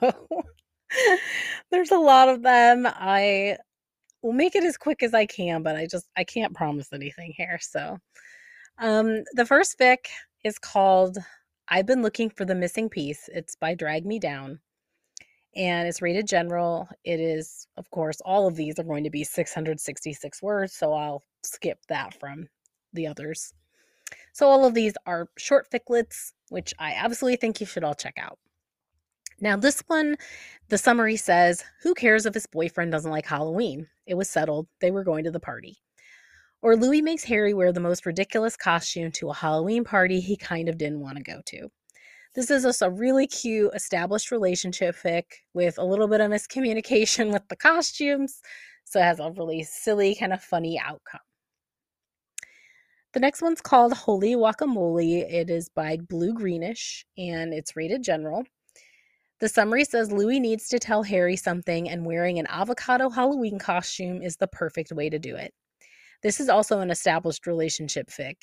[0.00, 0.12] So
[1.70, 2.86] there's a lot of them.
[2.86, 3.56] I
[4.22, 7.32] will make it as quick as I can, but I just I can't promise anything
[7.36, 7.58] here.
[7.60, 7.98] So
[8.78, 9.98] um the first fic
[10.44, 11.18] is called
[11.68, 13.28] I've been looking for the missing piece.
[13.32, 14.60] It's by Drag Me Down.
[15.56, 16.88] And it's rated general.
[17.04, 21.22] It is, of course, all of these are going to be 666 words, so I'll
[21.44, 22.48] skip that from
[22.94, 23.52] the others.
[24.32, 28.14] So all of these are short ficlets, which I absolutely think you should all check
[28.18, 28.38] out.
[29.40, 30.16] Now, this one,
[30.68, 33.88] the summary says, Who cares if his boyfriend doesn't like Halloween?
[34.06, 34.68] It was settled.
[34.80, 35.78] They were going to the party.
[36.62, 40.68] Or Louis makes Harry wear the most ridiculous costume to a Halloween party he kind
[40.68, 41.68] of didn't want to go to.
[42.34, 47.32] This is just a really cute established relationship fic with a little bit of miscommunication
[47.32, 48.40] with the costumes.
[48.84, 51.20] So it has a really silly, kind of funny outcome.
[53.12, 55.30] The next one's called Holy Guacamole.
[55.30, 58.44] It is by Blue Greenish and it's rated general.
[59.42, 64.22] The summary says Louis needs to tell Harry something, and wearing an avocado Halloween costume
[64.22, 65.52] is the perfect way to do it.
[66.22, 68.36] This is also an established relationship fic.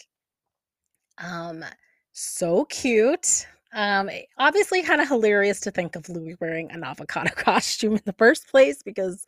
[1.17, 1.63] Um,
[2.11, 3.47] so cute.
[3.71, 8.13] Um, obviously, kind of hilarious to think of Louis wearing an avocado costume in the
[8.13, 9.23] first place because,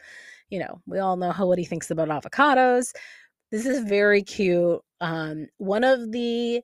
[0.49, 2.91] you know, we all know how what he thinks about avocados.
[3.51, 4.79] This is very cute.
[5.01, 6.61] Um, one of the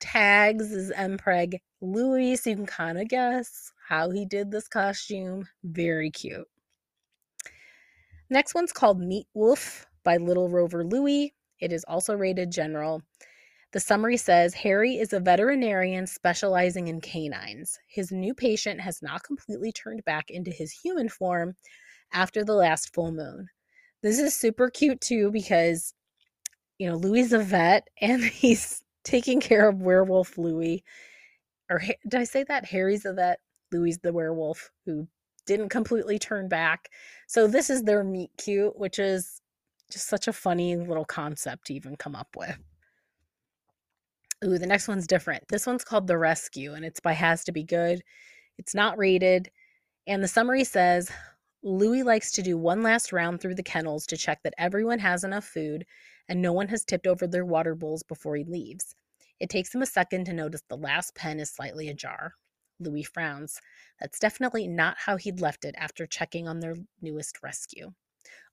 [0.00, 5.46] tags is Mpreg Louis, so you can kind of guess how he did this costume.
[5.62, 6.48] Very cute.
[8.28, 11.34] Next one's called Meat Wolf by Little Rover Louis.
[11.60, 13.02] It is also rated general.
[13.72, 17.78] The summary says Harry is a veterinarian specializing in canines.
[17.86, 21.54] His new patient has not completely turned back into his human form
[22.12, 23.48] after the last full moon.
[24.02, 25.94] This is super cute too because,
[26.78, 30.84] you know, Louis is a vet and he's taking care of werewolf Louis.
[31.70, 32.64] Or did I say that?
[32.66, 33.40] Harry's a vet,
[33.72, 35.06] Louis the werewolf who
[35.46, 36.88] didn't completely turn back.
[37.26, 39.40] So this is their meet cute, which is
[39.90, 42.56] just such a funny little concept to even come up with.
[44.44, 45.44] Ooh, the next one's different.
[45.48, 48.02] This one's called The Rescue, and it's by Has to Be Good.
[48.58, 49.50] It's not rated.
[50.06, 51.10] And the summary says
[51.62, 55.24] Louis likes to do one last round through the kennels to check that everyone has
[55.24, 55.84] enough food
[56.28, 58.94] and no one has tipped over their water bowls before he leaves.
[59.40, 62.34] It takes him a second to notice the last pen is slightly ajar.
[62.78, 63.60] Louis frowns.
[64.00, 67.92] That's definitely not how he'd left it after checking on their newest rescue.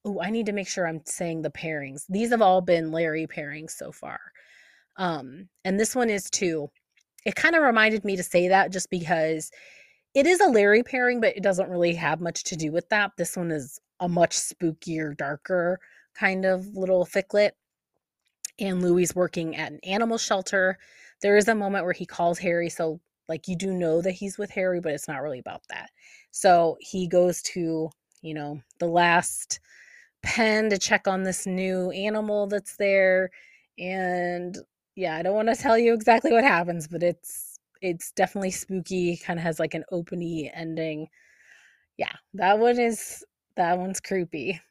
[0.03, 2.05] Oh, I need to make sure I'm saying the pairings.
[2.09, 4.19] These have all been Larry pairings so far.
[4.97, 6.69] Um, and this one is too.
[7.25, 9.51] It kind of reminded me to say that just because
[10.13, 13.11] it is a Larry pairing, but it doesn't really have much to do with that.
[13.17, 15.79] This one is a much spookier, darker
[16.17, 17.51] kind of little ficlet.
[18.59, 20.77] And Louis working at an animal shelter.
[21.21, 24.37] There is a moment where he calls Harry, so like you do know that he's
[24.37, 25.89] with Harry, but it's not really about that.
[26.31, 27.89] So he goes to,
[28.21, 29.59] you know, the last
[30.23, 33.29] pen to check on this new animal that's there.
[33.77, 34.57] And
[34.95, 37.46] yeah, I don't want to tell you exactly what happens, but it's
[37.81, 41.07] it's definitely spooky, kind of has like an openy ending.
[41.97, 43.23] Yeah, that one is
[43.55, 44.61] that one's creepy.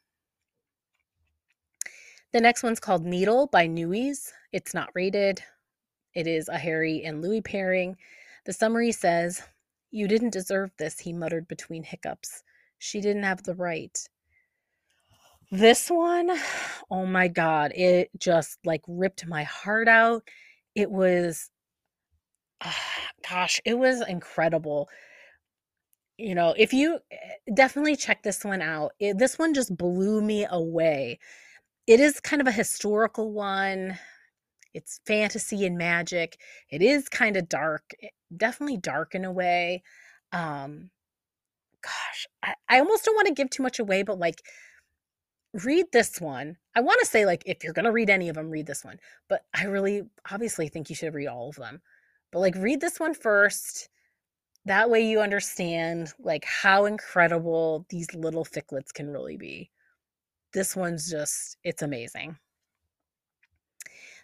[2.33, 4.31] The next one's called Needle by Newies.
[4.51, 5.41] It's not rated.
[6.13, 7.95] It is a Harry and Louis pairing.
[8.45, 9.41] The summary says,
[9.91, 12.43] You didn't deserve this, he muttered between hiccups.
[12.79, 13.97] She didn't have the right.
[15.51, 16.31] This one,
[16.91, 20.23] oh my God, it just like ripped my heart out.
[20.75, 21.49] It was,
[23.29, 24.89] gosh, it was incredible.
[26.17, 27.17] You know, if you eh,
[27.53, 31.19] definitely check this one out, it, this one just blew me away.
[31.87, 33.99] It is kind of a historical one.
[34.73, 36.37] It's fantasy and magic.
[36.71, 39.83] It is kind of dark, eh, definitely dark in a way.
[40.33, 40.89] Um,
[41.83, 44.41] gosh, I, I almost don't want to give too much away, but like,
[45.63, 46.57] read this one.
[46.75, 48.83] I want to say, like, if you're going to read any of them, read this
[48.85, 48.99] one.
[49.29, 51.81] But I really, obviously, think you should read all of them.
[52.31, 53.89] But like, read this one first.
[54.65, 59.71] That way you understand, like, how incredible these little ficlets can really be.
[60.53, 62.37] This one's just, it's amazing.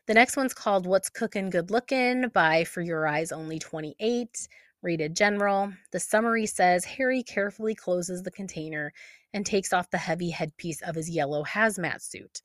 [0.05, 4.49] The next one's called What's Cookin' Good Lookin' by For Your Eyes Only 28,
[4.81, 5.71] rated general.
[5.93, 8.91] The summary says Harry carefully closes the container
[9.33, 12.41] and takes off the heavy headpiece of his yellow hazmat suit.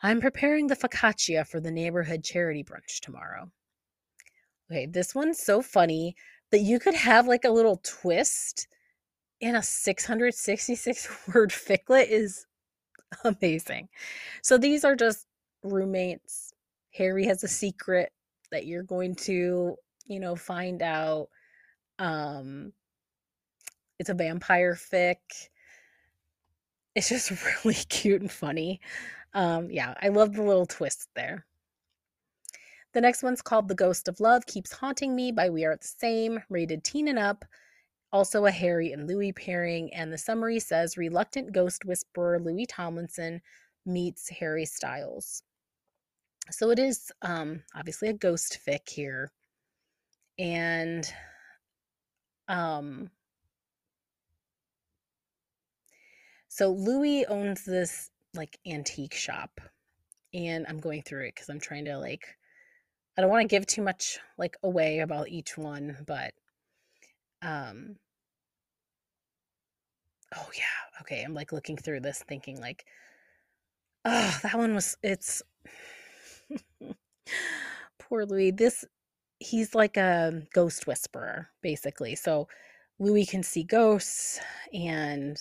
[0.00, 3.50] I'm preparing the focaccia for the neighborhood charity brunch tomorrow.
[4.70, 6.16] Okay, this one's so funny
[6.50, 8.68] that you could have like a little twist
[9.40, 12.46] in a 666 word ficlet is
[13.24, 13.88] amazing.
[14.42, 15.26] So these are just
[15.62, 16.52] roommates
[16.94, 18.12] Harry has a secret
[18.50, 21.28] that you're going to, you know, find out.
[21.98, 22.72] Um,
[23.98, 25.16] it's a vampire fic.
[26.94, 27.30] It's just
[27.64, 28.80] really cute and funny.
[29.34, 31.46] Um, yeah, I love the little twist there.
[32.92, 35.86] The next one's called The Ghost of Love Keeps Haunting Me by We Are the
[35.86, 37.44] Same, rated teen and up.
[38.12, 43.40] Also a Harry and Louis pairing, and the summary says reluctant ghost whisperer Louis Tomlinson
[43.86, 45.42] meets Harry Styles.
[46.50, 49.32] So it is um, obviously a ghost fic here.
[50.38, 51.10] And
[52.48, 53.10] um,
[56.48, 59.62] so Louis owns this like antique shop.
[60.34, 62.36] And I'm going through it because I'm trying to like
[63.16, 66.32] I don't want to give too much like away about each one, but
[67.42, 67.96] um
[70.34, 71.22] oh yeah, okay.
[71.22, 72.86] I'm like looking through this thinking like
[74.04, 75.42] oh, that one was it's
[77.98, 78.50] Poor Louis.
[78.50, 78.84] This
[79.40, 82.14] he's like a ghost whisperer, basically.
[82.14, 82.48] So
[82.98, 84.40] Louis can see ghosts
[84.72, 85.36] and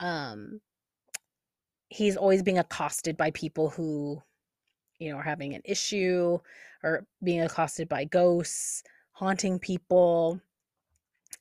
[0.00, 0.60] um
[1.88, 4.22] he's always being accosted by people who
[5.00, 6.38] you know are having an issue
[6.84, 10.40] or being accosted by ghosts haunting people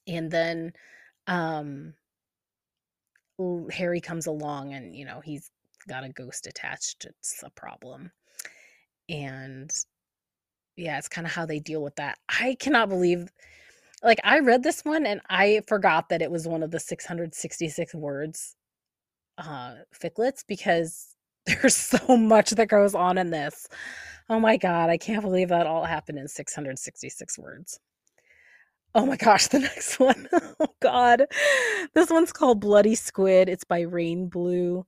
[0.07, 0.73] and then
[1.27, 1.93] um
[3.71, 5.51] harry comes along and you know he's
[5.87, 8.11] got a ghost attached it's a problem
[9.09, 9.71] and
[10.79, 12.17] yeah, it's kind of how they deal with that.
[12.29, 13.31] I cannot believe
[14.01, 17.93] like I read this one and I forgot that it was one of the 666
[17.95, 18.55] words
[19.37, 23.67] uh ficlets because there's so much that goes on in this.
[24.29, 27.79] Oh my god, I can't believe that all happened in 666 words.
[28.95, 30.27] Oh my gosh, the next one.
[30.59, 31.25] oh god.
[31.93, 33.49] This one's called Bloody Squid.
[33.49, 34.85] It's by Rain Blue.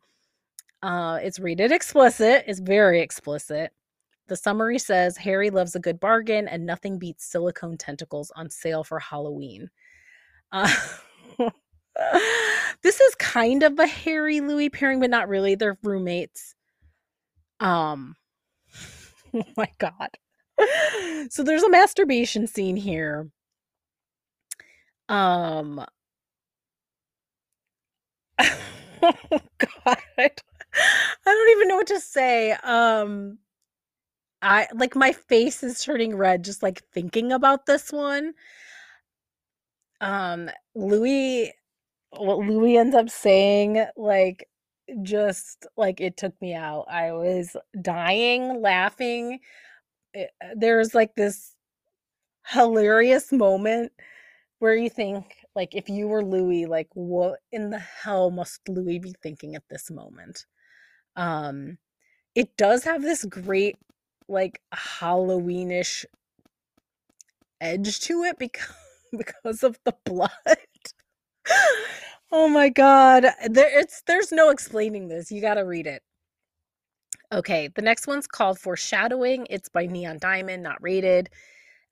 [0.82, 2.44] Uh it's rated explicit.
[2.48, 3.72] It's very explicit.
[4.28, 8.82] The summary says Harry loves a good bargain and nothing beats silicone tentacles on sale
[8.82, 9.70] for Halloween.
[10.54, 10.74] Uh,
[12.84, 15.56] this is kind of a Harry Louis pairing, but not really.
[15.56, 16.56] They're roommates.
[17.60, 18.16] Um,
[19.34, 20.10] oh my god.
[21.30, 23.30] So there's a masturbation scene here.
[25.10, 25.86] Um,
[28.40, 29.14] oh
[29.60, 29.98] god.
[30.18, 30.30] I
[31.26, 32.52] don't even know what to say.
[32.64, 33.40] Um,
[34.42, 38.34] I like my face is turning red just like thinking about this one.
[40.00, 41.54] Um, Louis,
[42.12, 44.48] what Louis ends up saying, like,
[45.04, 46.86] just like it took me out.
[46.90, 49.40] I was dying, laughing.
[50.14, 51.56] It, eh, there's like this
[52.48, 53.92] hilarious moment
[54.60, 59.00] where you think, like, if you were Louis, like, what in the hell must Louis
[59.00, 60.46] be thinking at this moment?
[61.16, 61.78] Um,
[62.36, 63.78] it does have this great
[64.28, 66.06] like Halloweenish
[67.60, 68.68] edge to it because
[69.18, 70.32] because of the blood.
[72.32, 73.26] Oh my god.
[73.26, 75.32] Uh, there it's there's no explaining this.
[75.32, 76.04] You got to read it.
[77.34, 79.48] Okay, the next one's called Foreshadowing.
[79.50, 81.30] It's by Neon Diamond, not rated.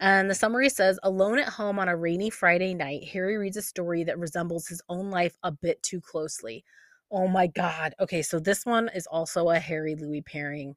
[0.02, 3.62] And the summary says Alone at home on a rainy Friday night, Harry reads a
[3.62, 6.64] story that resembles his own life a bit too closely.
[7.12, 7.96] Oh my God.
[8.00, 10.76] Okay, so this one is also a Harry Louis pairing.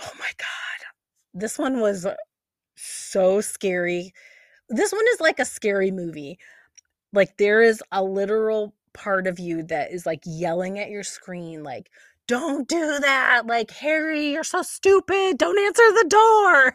[0.00, 0.86] Oh my god.
[1.34, 2.06] This one was
[2.76, 4.12] so scary.
[4.68, 6.38] This one is like a scary movie.
[7.12, 11.62] Like there is a literal part of you that is like yelling at your screen,
[11.62, 11.90] like,
[12.28, 13.46] don't do that.
[13.46, 15.38] Like, Harry, you're so stupid.
[15.38, 16.74] Don't answer the door.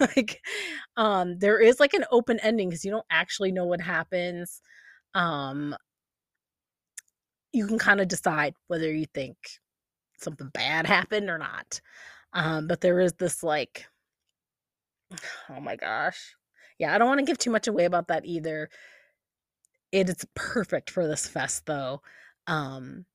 [0.00, 0.40] like,
[0.96, 4.60] um, there is like an open ending because you don't actually know what happens.
[5.14, 5.74] Um,
[7.52, 9.36] you can kind of decide whether you think
[10.18, 11.80] something bad happened or not.
[12.32, 13.86] Um, but there is this like,
[15.50, 16.34] oh my gosh.
[16.78, 18.70] Yeah, I don't want to give too much away about that either.
[19.92, 22.02] It is perfect for this fest though.
[22.46, 23.06] Um,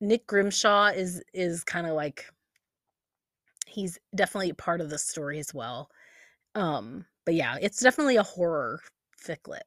[0.00, 2.26] Nick Grimshaw is is kind of like
[3.66, 5.90] he's definitely part of the story as well.
[6.54, 8.80] Um, but yeah, it's definitely a horror
[9.18, 9.64] ficlet.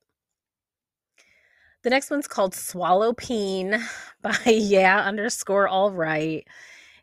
[1.83, 3.81] The next one's called Swallowpeen
[4.21, 6.45] by yeah underscore all right.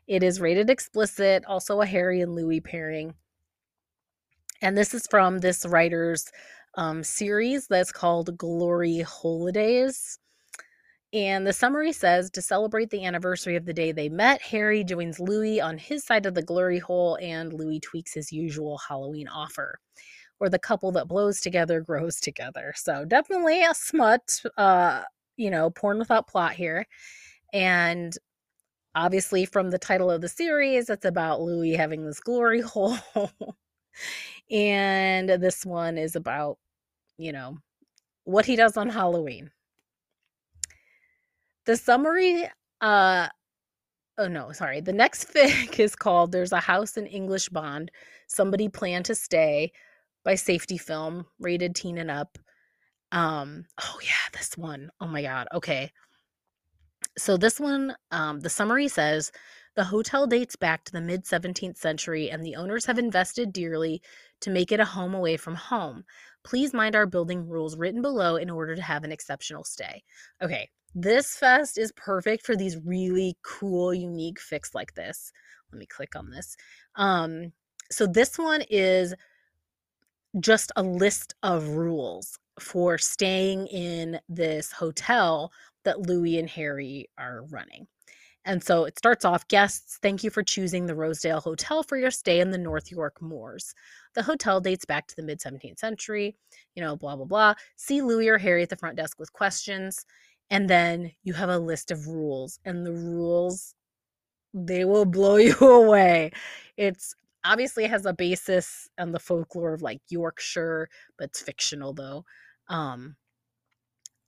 [0.07, 3.15] It is rated explicit, also a Harry and Louis pairing.
[4.61, 6.31] And this is from this writer's
[6.77, 10.19] um, series that's called Glory Holidays.
[11.13, 15.19] And the summary says to celebrate the anniversary of the day they met, Harry joins
[15.19, 19.79] Louis on his side of the glory hole, and Louis tweaks his usual Halloween offer.
[20.39, 22.73] Or the couple that blows together grows together.
[22.75, 25.03] So definitely a smut, uh,
[25.35, 26.85] you know, porn without plot here.
[27.53, 28.13] And
[28.93, 32.97] obviously, from the title of the series, it's about Louis having this glory hole.
[34.51, 36.59] and this one is about,
[37.17, 37.57] you know,
[38.23, 39.51] what he does on Halloween.
[41.65, 42.49] The summary,
[42.81, 43.27] uh,
[44.17, 44.81] oh no, sorry.
[44.81, 47.91] The next fic is called There's a House in English Bond.
[48.27, 49.71] Somebody Plan to Stay
[50.23, 52.37] by Safety Film, rated teen and up.
[53.11, 54.89] Um, oh yeah, this one.
[54.99, 55.47] Oh my god.
[55.53, 55.91] Okay.
[57.17, 59.31] So this one, um, the summary says
[59.77, 64.01] the hotel dates back to the mid 17th century and the owners have invested dearly
[64.41, 66.03] to make it a home away from home.
[66.43, 70.03] Please mind our building rules written below in order to have an exceptional stay.
[70.41, 75.31] Okay, this fest is perfect for these really cool, unique fics like this.
[75.71, 76.57] Let me click on this.
[76.95, 77.53] Um,
[77.91, 79.13] so this one is
[80.39, 85.51] just a list of rules for staying in this hotel
[85.83, 87.85] that Louis and Harry are running.
[88.47, 92.11] And so it starts off guests, thank you for choosing the Rosedale Hotel for your
[92.11, 93.75] stay in the North York Moors.
[94.15, 96.35] The hotel dates back to the mid 17th century,
[96.73, 97.53] you know, blah, blah, blah.
[97.75, 100.05] See Louis or Harry at the front desk with questions
[100.49, 103.75] and then you have a list of rules and the rules
[104.53, 106.31] they will blow you away
[106.77, 112.23] it's obviously has a basis on the folklore of like yorkshire but it's fictional though
[112.69, 113.15] um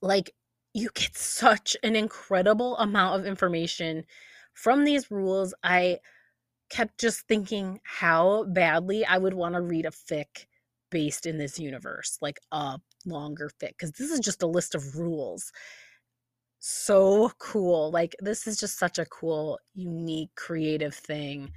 [0.02, 0.32] like
[0.74, 4.04] you get such an incredible amount of information
[4.54, 5.98] from these rules i
[6.68, 10.46] kept just thinking how badly i would want to read a fic
[10.90, 14.96] based in this universe like a longer fic because this is just a list of
[14.96, 15.52] rules
[16.60, 17.90] so cool.
[17.90, 21.52] Like this is just such a cool, unique, creative thing.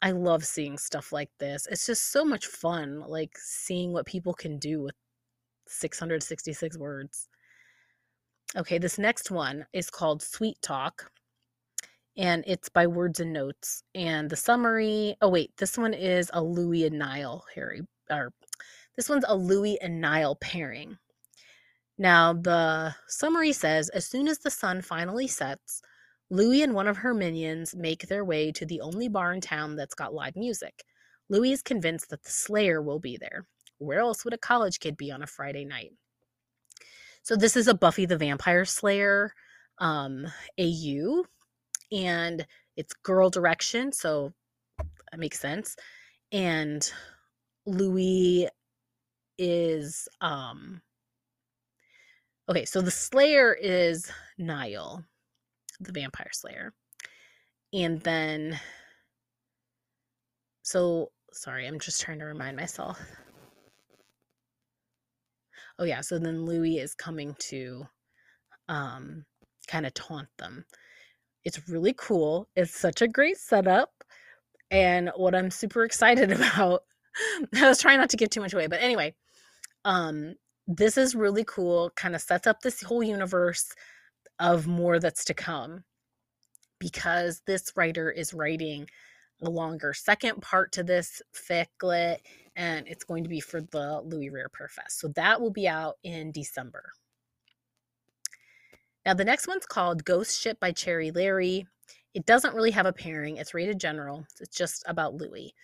[0.00, 1.66] I love seeing stuff like this.
[1.70, 4.94] It's just so much fun like seeing what people can do with
[5.66, 7.28] 666 words.
[8.56, 11.10] Okay, this next one is called Sweet Talk
[12.16, 13.82] and it's by Words and Notes.
[13.94, 18.32] And the summary, oh wait, this one is a Louis and Niall Harry or
[18.96, 20.96] this one's a Louis and Niall pairing.
[21.98, 25.82] Now, the summary says as soon as the sun finally sets,
[26.30, 29.76] Louis and one of her minions make their way to the only bar in town
[29.76, 30.84] that's got live music.
[31.28, 33.46] Louis is convinced that the Slayer will be there.
[33.76, 35.92] Where else would a college kid be on a Friday night?
[37.28, 39.34] So, this is a Buffy the Vampire Slayer
[39.80, 40.26] um,
[40.58, 41.24] AU,
[41.92, 44.32] and it's girl direction, so
[44.78, 45.76] that makes sense.
[46.32, 46.90] And
[47.66, 48.48] Louis
[49.36, 50.80] is um
[52.48, 55.04] Okay, so the Slayer is Niall,
[55.80, 56.72] the vampire slayer.
[57.74, 58.58] And then,
[60.62, 62.98] so sorry, I'm just trying to remind myself.
[65.78, 67.86] Oh, yeah, so then Louis is coming to
[68.68, 69.24] um,
[69.68, 70.64] kind of taunt them.
[71.44, 72.48] It's really cool.
[72.56, 73.90] It's such a great setup.
[74.70, 76.82] And what I'm super excited about,
[77.54, 79.14] I was trying not to give too much away, but anyway,
[79.84, 80.34] um,
[80.66, 83.72] this is really cool, kind of sets up this whole universe
[84.38, 85.84] of more that's to come
[86.78, 88.86] because this writer is writing
[89.42, 92.20] a longer second part to this ficlet
[92.58, 94.98] and it's going to be for the Louis Rare Fest.
[94.98, 96.90] So that will be out in December.
[99.06, 101.66] Now the next one's called Ghost Ship by Cherry Larry.
[102.14, 103.36] It doesn't really have a pairing.
[103.36, 104.26] It's rated general.
[104.40, 105.54] It's just about Louis.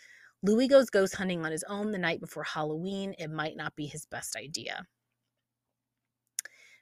[0.45, 3.15] Louis goes ghost hunting on his own the night before Halloween.
[3.19, 4.85] It might not be his best idea.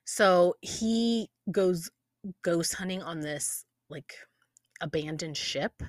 [0.05, 1.91] So he goes
[2.43, 4.15] ghost hunting on this like
[4.81, 5.83] abandoned ship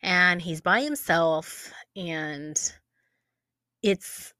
[0.00, 2.72] and he's by himself and
[3.82, 4.32] it's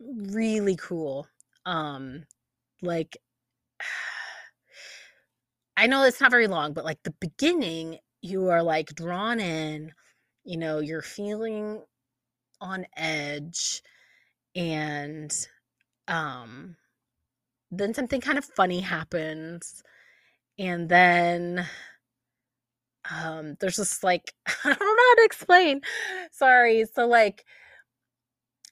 [0.00, 1.26] really cool.
[1.66, 2.24] Um
[2.82, 3.16] like
[5.76, 9.92] I know it's not very long, but like the beginning, you are like drawn in,
[10.44, 11.82] you know, you're feeling
[12.60, 13.82] on edge
[14.56, 15.32] and
[16.08, 16.76] um
[17.70, 19.82] then something kind of funny happens
[20.58, 21.66] and then
[23.10, 25.80] um there's this like I don't know how to explain.
[26.32, 26.84] Sorry.
[26.92, 27.44] So like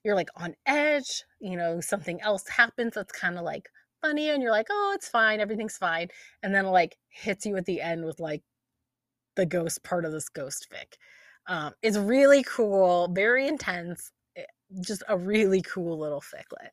[0.04, 3.68] you're like on edge, you know, something else happens that's kind of like
[4.02, 5.40] funny and you're like, "Oh, it's fine.
[5.40, 6.08] Everything's fine."
[6.42, 8.42] And then like hits you at the end with like
[9.36, 10.94] the ghost part of this ghost fic.
[11.46, 14.44] Um, it's really cool, very intense, eh,
[14.80, 16.72] just a really cool little ficlet.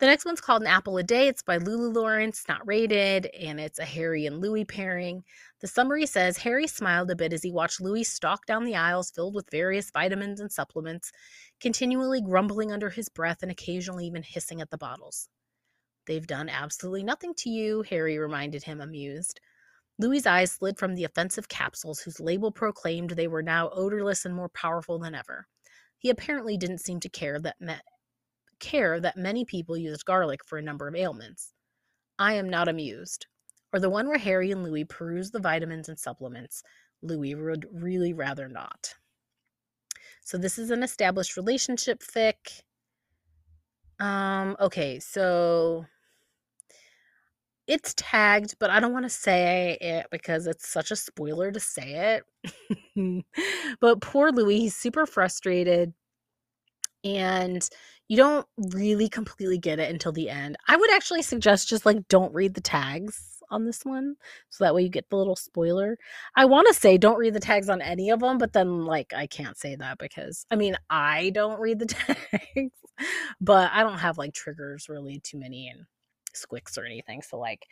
[0.00, 1.28] The next one's called An Apple a Day.
[1.28, 5.24] It's by Lulu Lawrence, not rated, and it's a Harry and Louis pairing.
[5.60, 9.10] The summary says Harry smiled a bit as he watched Louis stalk down the aisles
[9.10, 11.12] filled with various vitamins and supplements,
[11.60, 15.28] continually grumbling under his breath and occasionally even hissing at the bottles.
[16.06, 19.38] They've done absolutely nothing to you, Harry reminded him, amused.
[19.98, 24.34] Louis's eyes slid from the offensive capsules whose label proclaimed they were now odorless and
[24.34, 25.46] more powerful than ever.
[25.98, 27.56] He apparently didn't seem to care that
[28.60, 31.52] care that many people used garlic for a number of ailments.
[32.18, 33.26] I am not amused.
[33.72, 36.62] Or the one where Harry and Louis peruse the vitamins and supplements.
[37.02, 38.94] Louis would really rather not.
[40.22, 42.62] So this is an established relationship fic.
[43.98, 45.86] Um, okay, so
[47.66, 51.60] it's tagged, but I don't want to say it because it's such a spoiler to
[51.60, 52.22] say
[52.96, 53.24] it.
[53.80, 55.94] but poor Louis, he's super frustrated
[57.04, 57.68] and
[58.10, 58.44] you don't
[58.74, 60.56] really completely get it until the end.
[60.66, 64.16] I would actually suggest just like don't read the tags on this one
[64.48, 65.96] so that way you get the little spoiler.
[66.34, 69.12] I want to say don't read the tags on any of them, but then like
[69.16, 72.72] I can't say that because I mean, I don't read the tags,
[73.40, 75.86] but I don't have like triggers really too many and
[76.34, 77.22] squicks or anything.
[77.22, 77.64] So like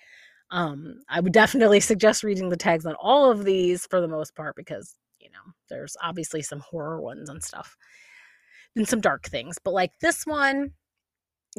[0.53, 4.37] um I would definitely suggest reading the tags on all of these for the most
[4.37, 7.77] part because, you know, there's obviously some horror ones and stuff
[8.77, 9.57] and some dark things.
[9.63, 10.73] But like this one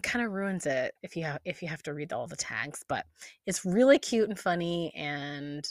[0.03, 2.83] kind of ruins it if you have if you have to read all the tags,
[2.87, 3.05] but
[3.45, 5.67] it's really cute and funny and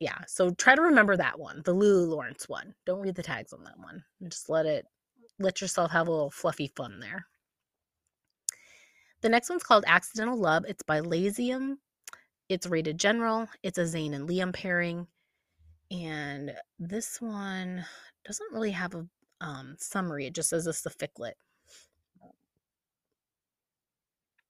[0.00, 2.74] yeah, so try to remember that one, the Lulu Lawrence one.
[2.86, 4.02] Don't read the tags on that one.
[4.20, 4.86] And just let it
[5.38, 7.26] let yourself have a little fluffy fun there.
[9.22, 10.64] The next one's called Accidental Love.
[10.66, 11.76] It's by Lazium.
[12.48, 13.48] It's rated general.
[13.62, 15.06] It's a Zayn and Liam pairing.
[15.90, 17.84] And this one
[18.24, 19.06] doesn't really have a
[19.40, 20.26] um, summary.
[20.26, 21.36] It just says it's the ficlet.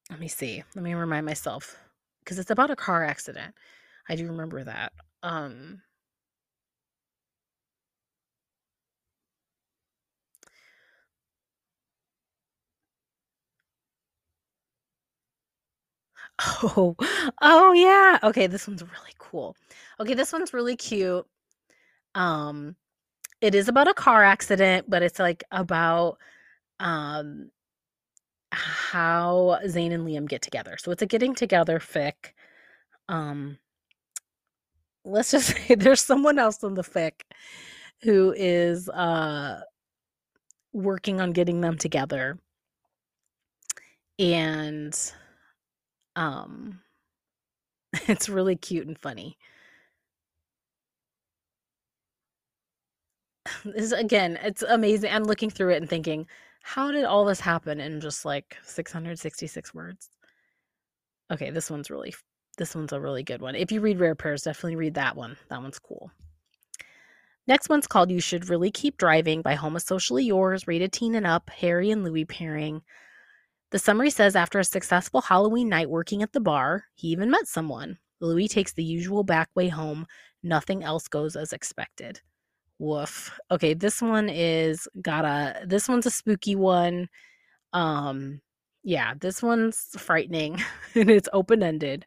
[0.09, 0.63] Let me see.
[0.75, 1.75] Let me remind myself
[2.19, 3.55] because it's about a car accident.
[4.09, 4.93] I do remember that.
[5.23, 5.81] Um,
[16.63, 16.95] Oh,
[17.41, 18.19] oh yeah.
[18.23, 19.55] Okay, this one's really cool.
[19.99, 21.25] Okay, this one's really cute.
[22.15, 22.75] Um,
[23.41, 26.17] it is about a car accident, but it's like about
[26.79, 27.51] um
[28.51, 30.77] how Zayn and Liam get together.
[30.79, 32.33] So it's a getting together fic.
[33.09, 33.57] Um
[35.03, 37.21] let's just say there's someone else in the fic
[38.03, 39.61] who is uh
[40.73, 42.39] working on getting them together.
[44.19, 44.97] And
[46.15, 46.81] um
[48.07, 49.37] it's really cute and funny.
[53.65, 55.11] This again, it's amazing.
[55.11, 56.27] I'm looking through it and thinking,
[56.63, 60.09] how did all this happen in just like 666 words?
[61.31, 62.13] Okay, this one's really
[62.57, 63.55] this one's a really good one.
[63.55, 65.37] If you read Rare Pairs, definitely read that one.
[65.49, 66.11] That one's cool.
[67.47, 71.49] Next one's called You Should Really Keep Driving by Homosocially Yours, rated teen and up,
[71.49, 72.83] Harry and Louis pairing.
[73.71, 77.47] The summary says after a successful Halloween night working at the bar, he even met
[77.47, 77.97] someone.
[78.19, 80.05] Louis takes the usual back way home.
[80.43, 82.21] Nothing else goes as expected.
[82.81, 83.39] Woof.
[83.51, 87.09] Okay, this one is got a this one's a spooky one.
[87.73, 88.41] Um
[88.83, 90.59] yeah, this one's frightening
[90.95, 92.05] and it's open-ended.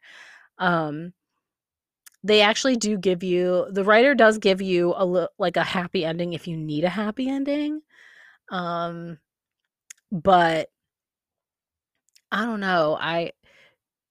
[0.59, 1.13] Um
[2.23, 6.03] they actually do give you the writer does give you a li- like a happy
[6.03, 7.81] ending if you need a happy ending.
[8.51, 9.19] Um
[10.11, 10.69] but
[12.31, 12.97] I don't know.
[12.99, 13.31] I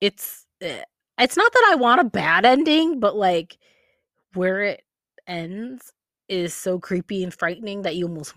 [0.03, 0.83] it's eh,
[1.21, 3.59] it's not that I want a bad ending, but like
[4.35, 4.85] where it
[5.29, 5.94] ends
[6.29, 8.35] is so creepy and frightening that you almost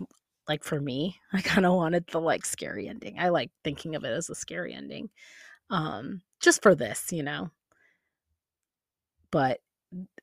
[0.48, 3.18] like for me, I kind of wanted the like scary ending.
[3.18, 5.10] I like thinking of it as a scary ending.
[5.70, 7.50] um, just for this, you know.
[9.30, 9.60] But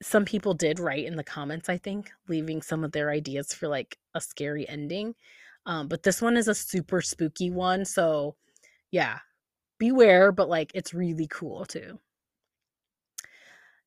[0.02, 3.68] some people did write in the comments, I think, leaving some of their ideas for
[3.68, 5.16] like a scary ending.
[5.66, 7.86] Um, but this one is a super spooky one.
[7.86, 8.36] So,
[8.92, 9.20] yeah,
[9.80, 12.00] beware, but like it's really cool too.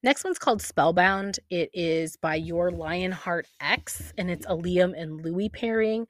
[0.02, 1.40] Next one's called Spellbound.
[1.50, 6.06] It is by Your Lionheart X, and it's a Liam and Louis pairing.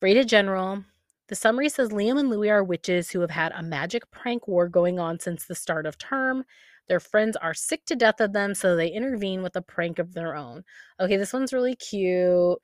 [0.00, 0.84] Rated General.
[1.28, 4.68] The summary says Liam and Louis are witches who have had a magic prank war
[4.68, 6.44] going on since the start of term.
[6.88, 10.14] Their friends are sick to death of them, so they intervene with a prank of
[10.14, 10.64] their own.
[11.00, 12.58] Okay, this one's really cute.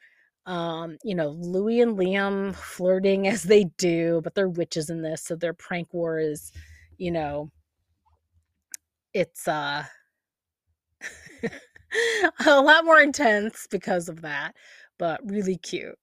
[0.47, 5.23] Um, you know, Louis and Liam flirting as they do, but they're witches in this,
[5.25, 6.53] so their prank war is,
[6.99, 7.51] you know,
[9.13, 9.85] it's uh
[12.47, 14.55] a lot more intense because of that,
[14.99, 15.99] but really cute.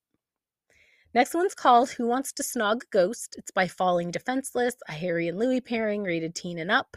[1.14, 3.36] Next one's called Who Wants to Snog a Ghost?
[3.38, 6.96] It's by Falling Defenseless, a Harry and Louis pairing rated teen and up.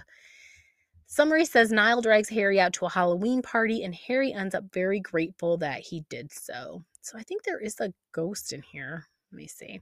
[1.05, 4.99] Summary says Niall drags Harry out to a Halloween party, and Harry ends up very
[4.99, 6.83] grateful that he did so.
[7.01, 9.05] So I think there is a ghost in here.
[9.31, 9.81] Let me see.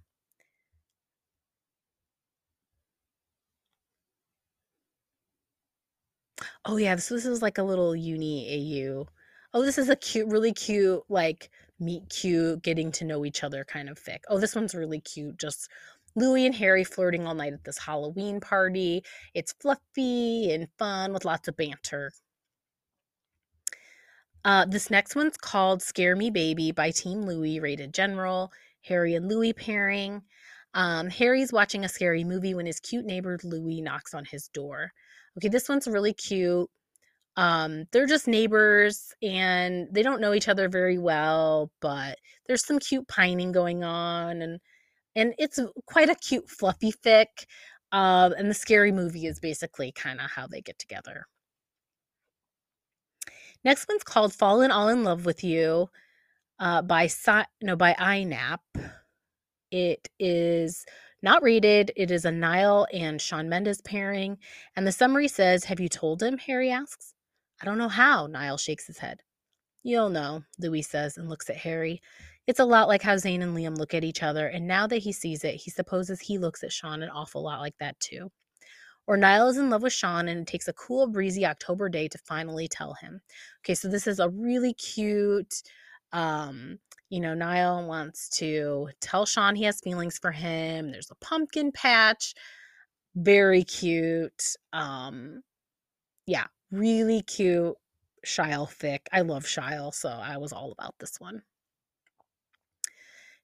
[6.66, 9.07] Oh yeah, so this is like a little uni AU.
[9.53, 11.49] Oh, this is a cute, really cute, like
[11.80, 14.20] meet cute, getting to know each other kind of fic.
[14.30, 15.38] Oh, this one's really cute.
[15.38, 15.70] Just
[16.16, 19.03] Louis and Harry flirting all night at this Halloween party.
[19.34, 22.11] It's fluffy and fun with lots of banter.
[24.43, 28.51] Uh, this next one's called Scare Me Baby by Team Louis, rated general.
[28.82, 30.22] Harry and Louis pairing.
[30.74, 34.91] Um, Harry's watching a scary movie when his cute neighbor Louis knocks on his door.
[35.38, 36.69] Okay, this one's really cute.
[37.38, 42.17] Um, they're just neighbors and they don't know each other very well, but
[42.47, 44.59] there's some cute pining going on and
[45.17, 47.45] and it's quite a cute fluffy fic.
[47.91, 51.27] Um, and the scary movie is basically kind of how they get together.
[53.63, 55.89] Next one's called Fallen All in Love with You
[56.59, 58.59] uh, by si- no by INAP.
[59.71, 60.86] It is
[61.22, 61.91] not rated.
[61.95, 64.38] It is a Niall and Shawn Mendes pairing.
[64.76, 66.38] And the summary says, Have you told him?
[66.38, 67.13] Harry asks.
[67.61, 69.22] I don't know how, Niall shakes his head.
[69.84, 72.01] You'll know, Louis says and looks at Harry.
[72.47, 74.97] It's a lot like how Zayn and Liam look at each other, and now that
[74.97, 78.32] he sees it, he supposes he looks at Shawn an awful lot like that too.
[79.07, 82.07] Or Niall is in love with Shawn, and it takes a cool, breezy October day
[82.07, 83.22] to finally tell him.
[83.63, 85.61] Okay, so this is a really cute,
[86.11, 86.80] um,
[87.10, 90.91] you know, Niall wants to tell Shawn he has feelings for him.
[90.91, 92.34] There's a pumpkin patch,
[93.16, 94.56] very cute.
[94.74, 95.43] Um,
[96.26, 97.76] yeah, really cute
[98.26, 99.01] Shyle fic.
[99.12, 101.43] I love Shyle, so I was all about this one.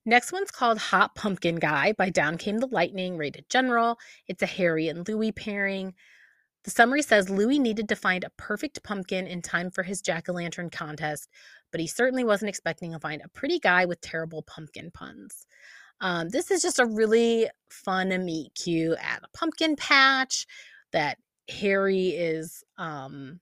[0.03, 3.99] Next one's called Hot Pumpkin Guy by Down Came the Lightning, rated general.
[4.27, 5.93] It's a Harry and Louis pairing.
[6.63, 10.27] The summary says Louis needed to find a perfect pumpkin in time for his jack
[10.27, 11.29] o' lantern contest,
[11.71, 15.47] but he certainly wasn't expecting to find a pretty guy with terrible pumpkin puns.
[16.01, 20.45] Um, this is just a really fun meet cute at a pumpkin patch
[20.91, 21.17] that
[21.49, 23.39] Harry is um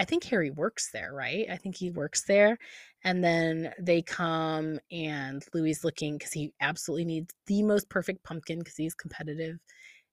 [0.00, 1.46] I think Harry works there, right?
[1.50, 2.56] I think he works there.
[3.02, 8.60] And then they come and Louis looking because he absolutely needs the most perfect pumpkin
[8.60, 9.58] because he's competitive.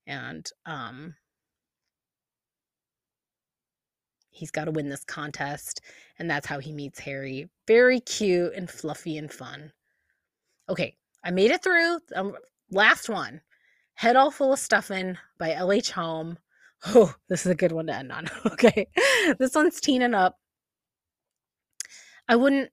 [0.07, 1.16] And um
[4.36, 5.81] he's got to win this contest.
[6.19, 7.49] And that's how he meets Harry.
[7.67, 9.71] Very cute and fluffy and fun.
[10.69, 11.99] Okay, I made it through.
[12.15, 12.36] Um,
[12.69, 13.41] last one.
[13.95, 16.38] Head All Full of Stuffin' by LH Home.
[16.88, 18.27] Oh, this is a good one to end on.
[18.45, 18.88] Okay.
[19.39, 20.38] This one's teening up.
[22.27, 22.71] I wouldn't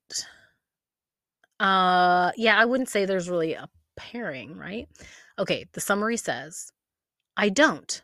[1.60, 4.88] uh yeah, I wouldn't say there's really a pairing, right?
[5.38, 6.72] Okay, the summary says,
[7.36, 8.02] I don't.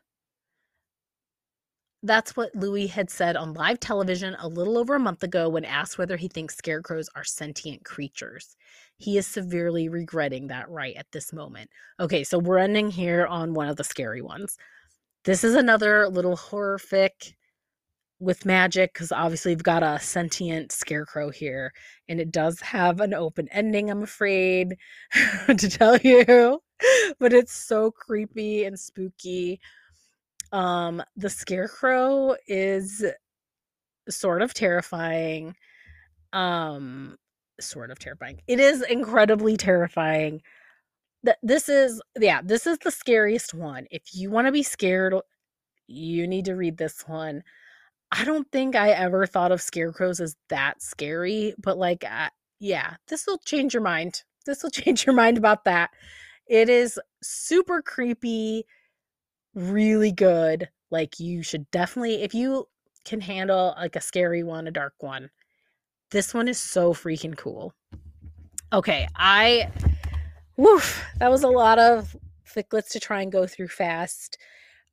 [2.08, 5.66] That's what Louis had said on live television a little over a month ago when
[5.66, 8.56] asked whether he thinks scarecrows are sentient creatures.
[8.96, 11.68] He is severely regretting that right at this moment.
[12.00, 14.56] Okay, so we're ending here on one of the scary ones.
[15.26, 17.34] This is another little horror fic
[18.20, 21.74] with magic because obviously we've got a sentient scarecrow here
[22.08, 24.76] and it does have an open ending i'm afraid
[25.46, 26.60] to tell you
[27.20, 29.60] but it's so creepy and spooky
[30.52, 33.04] um the scarecrow is
[34.08, 35.54] sort of terrifying
[36.32, 37.16] um
[37.60, 38.40] sort of terrifying.
[38.46, 40.42] It is incredibly terrifying.
[41.24, 43.86] That this is yeah this is the scariest one.
[43.90, 45.14] If you want to be scared
[45.88, 47.42] you need to read this one.
[48.12, 52.30] I don't think I ever thought of scarecrows as that scary, but like, uh,
[52.60, 54.22] yeah, this will change your mind.
[54.46, 55.90] This will change your mind about that.
[56.46, 58.64] It is super creepy,
[59.58, 60.68] really good.
[60.90, 62.68] Like you should definitely if you
[63.04, 65.30] can handle like a scary one, a dark one.
[66.10, 67.74] This one is so freaking cool.
[68.72, 69.70] Okay, I
[70.56, 74.38] woof, that was a lot of ficlets to try and go through fast.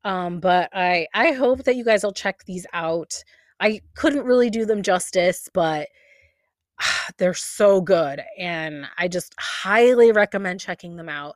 [0.03, 3.24] Um, but I I hope that you guys will check these out.
[3.59, 5.88] I couldn't really do them justice, but
[7.18, 11.36] they're so good and I just highly recommend checking them out.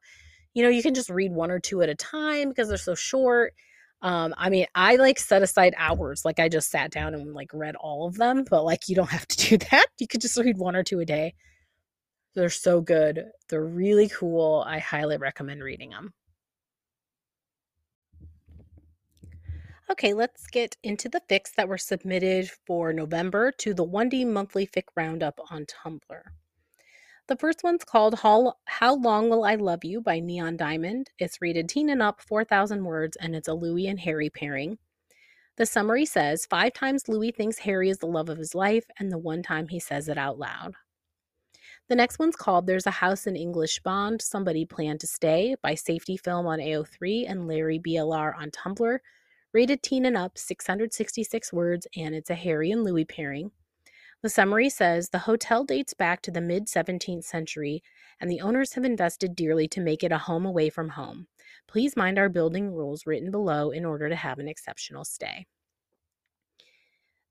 [0.54, 2.96] You know, you can just read one or two at a time because they're so
[2.96, 3.54] short.
[4.02, 6.24] Um, I mean, I like set aside hours.
[6.24, 9.10] Like I just sat down and like read all of them, but like you don't
[9.10, 9.88] have to do that.
[10.00, 11.34] You could just read one or two a day.
[12.36, 13.26] They're so good.
[13.50, 14.64] They're really cool.
[14.66, 16.14] I highly recommend reading them.
[19.92, 24.68] Okay, let's get into the fics that were submitted for November to the 1D Monthly
[24.68, 26.22] Fic Roundup on Tumblr.
[27.30, 31.12] The first one's called How, How Long Will I Love You by Neon Diamond.
[31.20, 34.80] It's rated teen and up, 4,000 words, and it's a Louis and Harry pairing.
[35.56, 39.12] The summary says five times Louis thinks Harry is the love of his life, and
[39.12, 40.74] the one time he says it out loud.
[41.88, 45.76] The next one's called There's a House in English Bond, Somebody Planned to Stay by
[45.76, 48.98] Safety Film on AO3 and Larry BLR on Tumblr.
[49.54, 53.52] Rated teen and up, 666 words, and it's a Harry and Louis pairing.
[54.22, 57.82] The summary says the hotel dates back to the mid 17th century,
[58.20, 61.28] and the owners have invested dearly to make it a home away from home.
[61.68, 65.46] Please mind our building rules written below in order to have an exceptional stay.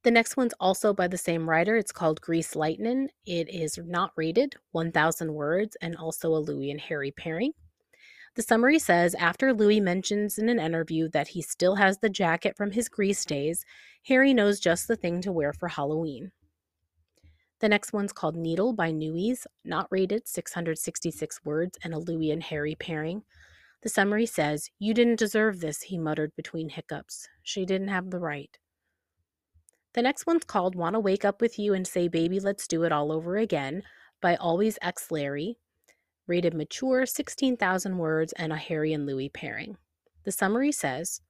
[0.03, 1.77] The next one's also by the same writer.
[1.77, 3.11] It's called Grease Lightning.
[3.27, 7.53] It is not rated, 1,000 words, and also a Louis and Harry pairing.
[8.35, 12.57] The summary says after Louis mentions in an interview that he still has the jacket
[12.57, 13.67] from his Grease days,
[14.07, 16.31] Harry knows just the thing to wear for Halloween.
[17.61, 22.43] The next one's called Needle by Newies, not rated, 666 words, and a Louis and
[22.43, 23.23] Harry pairing.
[23.83, 27.29] The summary says, You didn't deserve this, he muttered between hiccups.
[27.43, 28.57] She didn't have the right.
[29.95, 32.93] The next one's called Wanna Wake Up With You and Say Baby Let's Do It
[32.93, 33.83] All Over Again
[34.21, 35.59] by Always X Larry
[36.29, 39.77] rated mature, 16,000 words, and a Harry and Louis pairing.
[40.25, 41.23] The summary says,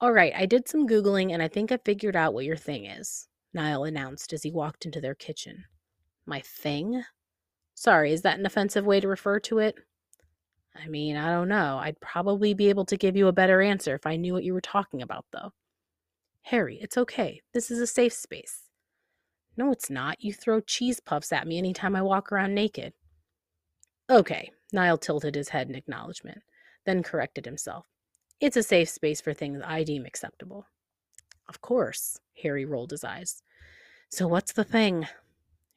[0.00, 2.84] All right, I did some Googling and I think I figured out what your thing
[2.84, 5.64] is, Niall announced as he walked into their kitchen.
[6.26, 7.02] My thing?
[7.74, 9.76] Sorry, is that an offensive way to refer to it?
[10.74, 11.78] I mean, I don't know.
[11.78, 14.54] I'd probably be able to give you a better answer if I knew what you
[14.54, 15.52] were talking about, though.
[16.42, 17.42] Harry, it's okay.
[17.52, 18.62] This is a safe space.
[19.56, 20.22] No, it's not.
[20.22, 22.94] You throw cheese puffs at me anytime I walk around naked.
[24.10, 26.42] Okay, Niall tilted his head in acknowledgement,
[26.86, 27.86] then corrected himself.
[28.40, 30.66] It's a safe space for things I deem acceptable.
[31.48, 33.42] Of course, Harry rolled his eyes.
[34.08, 35.06] So what's the thing?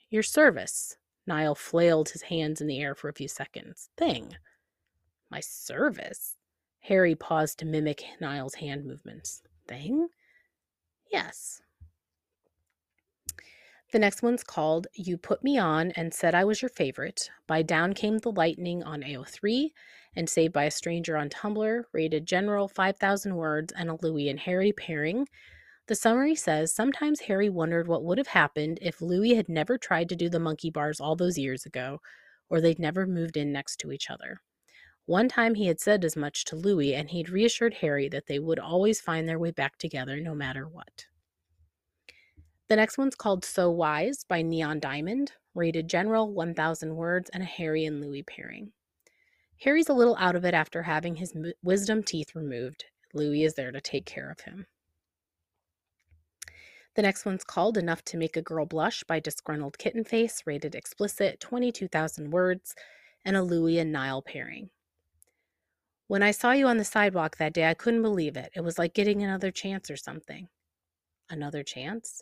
[0.09, 0.97] Your service.
[1.27, 3.89] Niall flailed his hands in the air for a few seconds.
[3.97, 4.35] Thing.
[5.31, 6.35] My service?
[6.81, 9.41] Harry paused to mimic Niall's hand movements.
[9.67, 10.09] Thing?
[11.11, 11.61] Yes,
[13.95, 17.61] the next one's called You Put Me On and Said I Was Your Favorite by
[17.61, 19.71] Down Came the Lightning on AO3
[20.15, 24.39] and Saved by a Stranger on Tumblr, rated general 5,000 words and a Louis and
[24.39, 25.27] Harry pairing.
[25.87, 30.09] The summary says sometimes Harry wondered what would have happened if Louis had never tried
[30.09, 32.01] to do the monkey bars all those years ago,
[32.49, 34.41] or they'd never moved in next to each other.
[35.05, 38.39] One time he had said as much to Louis, and he'd reassured Harry that they
[38.39, 41.05] would always find their way back together no matter what.
[42.67, 47.45] The next one's called So Wise by Neon Diamond, rated general, 1,000 words, and a
[47.45, 48.71] Harry and Louis pairing.
[49.61, 51.33] Harry's a little out of it after having his
[51.63, 52.85] wisdom teeth removed.
[53.13, 54.67] Louis is there to take care of him.
[56.95, 60.75] The next one's called Enough to Make a Girl Blush by Disgruntled Kitten Face, rated
[60.75, 62.75] explicit, 22,000 words,
[63.23, 64.69] and a Louis and Niall pairing.
[66.07, 68.51] When I saw you on the sidewalk that day, I couldn't believe it.
[68.55, 70.47] It was like getting another chance or something.
[71.29, 72.21] Another chance?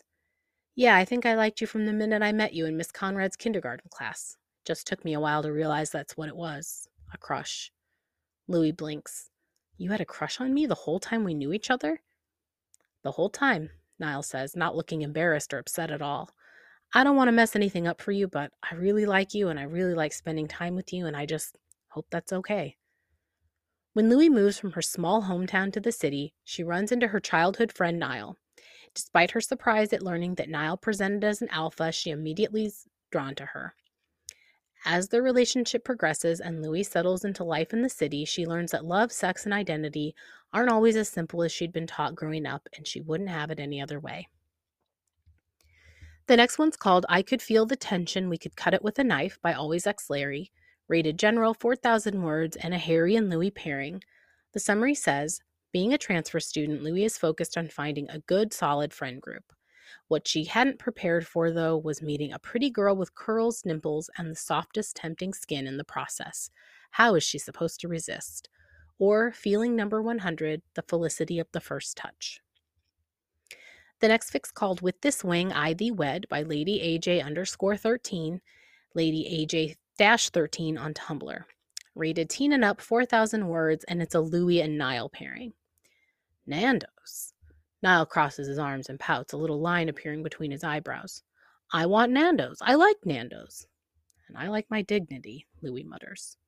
[0.74, 3.36] Yeah, I think I liked you from the minute I met you in Miss Conrad's
[3.36, 4.36] kindergarten class.
[4.64, 7.72] Just took me a while to realize that's what it was a crush.
[8.48, 9.30] Louis blinks.
[9.76, 12.02] You had a crush on me the whole time we knew each other?
[13.02, 16.30] The whole time, Niall says, not looking embarrassed or upset at all.
[16.92, 19.58] I don't want to mess anything up for you, but I really like you and
[19.58, 21.56] I really like spending time with you, and I just
[21.88, 22.76] hope that's okay.
[23.94, 27.72] When Louis moves from her small hometown to the city, she runs into her childhood
[27.72, 28.36] friend Niall.
[28.94, 33.34] Despite her surprise at learning that Niall presented as an alpha, she immediately is drawn
[33.36, 33.74] to her.
[34.86, 38.84] As their relationship progresses and Louis settles into life in the city, she learns that
[38.84, 40.14] love, sex, and identity
[40.52, 43.58] aren't always as simple as she'd been taught growing up, and she wouldn't have it
[43.58, 44.28] any other way.
[46.26, 49.04] The next one's called I Could Feel the Tension, We Could Cut It With a
[49.04, 50.52] Knife by Always X Larry,
[50.86, 54.02] rated general 4,000 words, and a Harry and Louis pairing.
[54.52, 55.40] The summary says
[55.72, 59.44] Being a transfer student, Louis is focused on finding a good, solid friend group.
[60.08, 64.30] What she hadn't prepared for, though, was meeting a pretty girl with curls, dimples, and
[64.30, 66.50] the softest, tempting skin in the process.
[66.92, 68.48] How is she supposed to resist?
[68.98, 72.40] Or feeling number 100, the felicity of the first touch.
[74.00, 78.40] The next fix called With This Wing I Thee Wed by Lady AJ underscore 13,
[78.94, 81.44] Lady AJ dash 13 on Tumblr.
[81.94, 85.52] Rated teen and up, 4,000 words, and it's a Louis and Niall pairing.
[86.46, 87.33] Nando's.
[87.84, 91.22] Niall crosses his arms and pouts, a little line appearing between his eyebrows.
[91.70, 92.56] I want Nando's.
[92.62, 93.66] I like Nando's.
[94.26, 96.38] And I like my dignity, Louis mutters.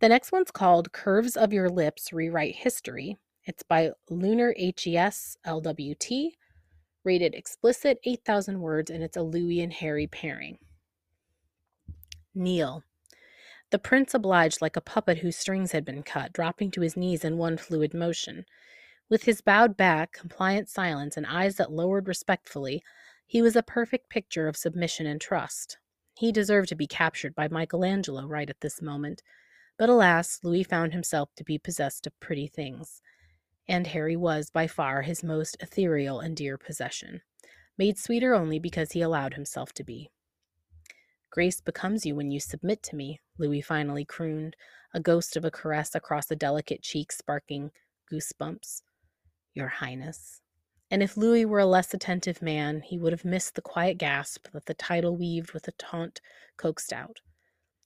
[0.00, 3.18] The next one's called Curves of Your Lips Rewrite History.
[3.44, 6.30] It's by Lunar HES LWT,
[7.04, 10.58] rated explicit 8,000 words, and it's a Louis and Harry pairing.
[12.34, 12.82] Kneel.
[13.70, 17.24] The prince obliged like a puppet whose strings had been cut, dropping to his knees
[17.24, 18.44] in one fluid motion.
[19.10, 22.82] With his bowed back, compliant silence, and eyes that lowered respectfully,
[23.26, 25.78] he was a perfect picture of submission and trust.
[26.16, 29.22] He deserved to be captured by Michelangelo right at this moment.
[29.76, 33.02] But alas, Louis found himself to be possessed of pretty things.
[33.68, 37.22] And Harry was, by far, his most ethereal and dear possession,
[37.76, 40.10] made sweeter only because he allowed himself to be.
[41.30, 44.54] Grace becomes you when you submit to me, Louis finally crooned,
[44.94, 47.70] a ghost of a caress across a delicate cheek sparking
[48.10, 48.82] goosebumps.
[49.54, 50.40] Your Highness.
[50.90, 54.48] And if Louis were a less attentive man, he would have missed the quiet gasp
[54.52, 56.20] that the title weaved with a taunt
[56.56, 57.20] coaxed out.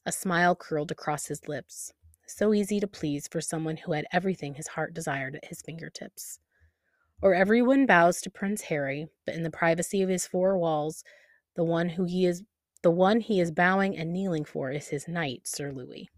[0.04, 1.92] A smile curled across his lips,
[2.26, 6.38] so easy to please for someone who had everything his heart desired at his fingertips.
[7.20, 11.02] Or everyone bows to Prince Harry, but in the privacy of his four walls,
[11.56, 12.42] the one who he is
[12.82, 16.08] the one he is bowing and kneeling for is his knight, Sir Louis.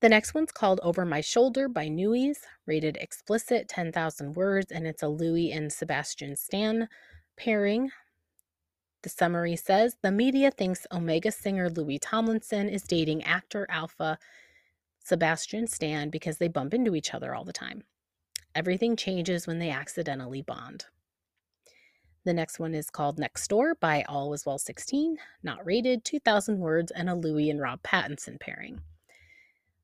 [0.00, 5.02] The next one's called Over My Shoulder by Newies, rated explicit 10,000 words, and it's
[5.02, 6.88] a Louis and Sebastian Stan
[7.36, 7.90] pairing.
[9.02, 14.20] The summary says the media thinks Omega singer Louis Tomlinson is dating actor Alpha
[15.00, 17.82] Sebastian Stan because they bump into each other all the time.
[18.54, 20.84] Everything changes when they accidentally bond.
[22.24, 26.58] The next one is called Next Door by All Was Well 16, not rated, 2,000
[26.60, 28.80] words, and a Louis and Rob Pattinson pairing.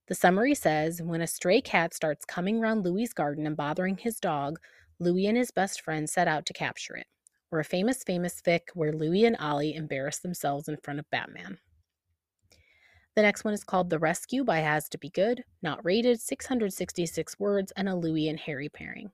[0.06, 4.20] The summary says when a stray cat starts coming around Louis's garden and bothering his
[4.20, 4.58] dog,
[4.98, 7.06] Louis and his best friend set out to capture it.
[7.50, 11.58] Or a famous, famous fic where Louis and Ollie embarrass themselves in front of Batman.
[13.14, 17.38] The next one is called The Rescue by Has to Be Good, not rated, 666
[17.38, 19.10] words, and a Louis and Harry pairing.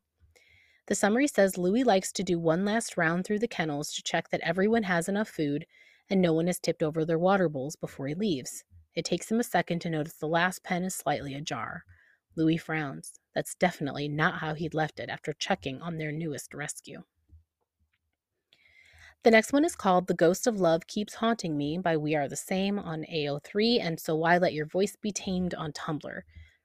[0.87, 4.31] The summary says Louis likes to do one last round through the kennels to check
[4.31, 5.67] that everyone has enough food
[6.09, 8.65] and no one has tipped over their water bowls before he leaves.
[8.95, 11.85] It takes him a second to notice the last pen is slightly ajar.
[12.37, 13.21] Louis frowns.
[13.35, 17.05] That's definitely not how he'd left it after checking on their newest rescue.
[19.23, 22.29] The next one is called The Ghost of Love Keeps Haunting Me by We Are
[22.29, 26.23] the Same on AO3 and So Why Let Your Voice Be Tamed on Tumblr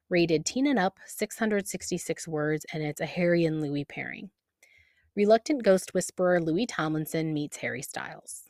[0.10, 4.30] rated teen and up, 666 words, and it's a Harry and Louis pairing.
[5.16, 8.45] Reluctant ghost whisperer Louis Tomlinson meets Harry Styles.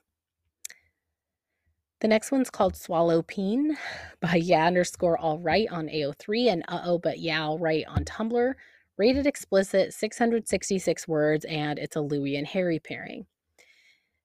[2.02, 3.78] The next one's called Swallow Peen
[4.20, 8.04] by Yeah underscore all right on AO3 and Uh Oh But Yeah All Right on
[8.04, 8.54] Tumblr.
[8.98, 13.26] Rated explicit, 666 words, and it's a Louis and Harry pairing.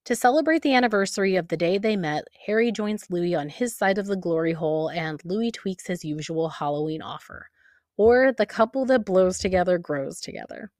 [0.04, 3.98] To celebrate the anniversary of the day they met, Harry joins Louis on his side
[3.98, 7.50] of the glory hole and Louis tweaks his usual Halloween offer.
[7.96, 10.70] Or the couple that blows together grows together.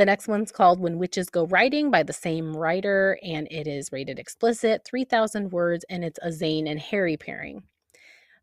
[0.00, 3.92] The next one's called When Witches Go Riding by the same writer, and it is
[3.92, 7.64] rated explicit, 3,000 words, and it's a Zayn and Harry pairing.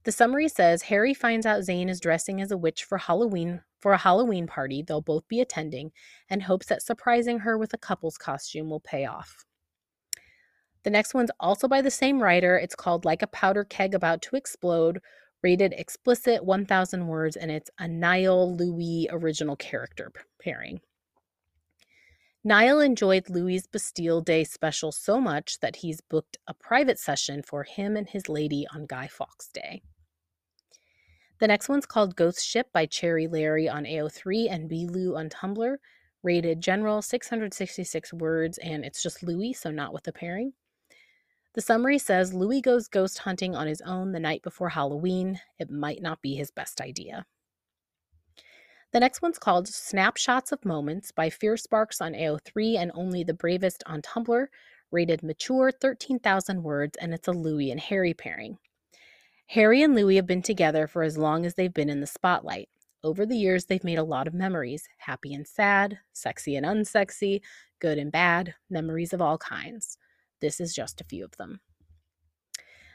[0.04, 3.94] The summary says Harry finds out Zayn is dressing as a witch for Halloween for
[3.94, 5.92] a Halloween party they'll both be attending
[6.30, 9.44] and hopes that surprising her with a couple's costume will pay off.
[10.84, 12.56] The next one's also by the same writer.
[12.60, 15.00] It's called Like a Powder Keg About to Explode,
[15.42, 20.82] rated explicit 1000 words, and it's a Niall Louis original character pairing.
[22.48, 27.64] Niall enjoyed Louis' Bastille Day special so much that he's booked a private session for
[27.64, 29.82] him and his lady on Guy Fawkes Day.
[31.42, 35.76] The next one's called Ghost Ship by Cherry Larry on AO3 and Lou on Tumblr.
[36.24, 40.54] Rated general, 666 words, and it's just Louis, so not with a pairing.
[41.54, 45.42] The summary says Louis goes ghost hunting on his own the night before Halloween.
[45.60, 47.26] It might not be his best idea.
[48.94, 53.34] The next one's called Snapshots of Moments by Fear Sparks on AO3 and Only the
[53.34, 54.48] Bravest on Tumblr,
[54.92, 58.58] rated mature 13,000 words, and it's a Louis and Harry pairing.
[59.48, 62.70] Harry and Louis have been together for as long as they've been in the spotlight.
[63.04, 67.42] Over the years, they've made a lot of memories happy and sad, sexy and unsexy,
[67.80, 69.98] good and bad, memories of all kinds.
[70.40, 71.60] This is just a few of them.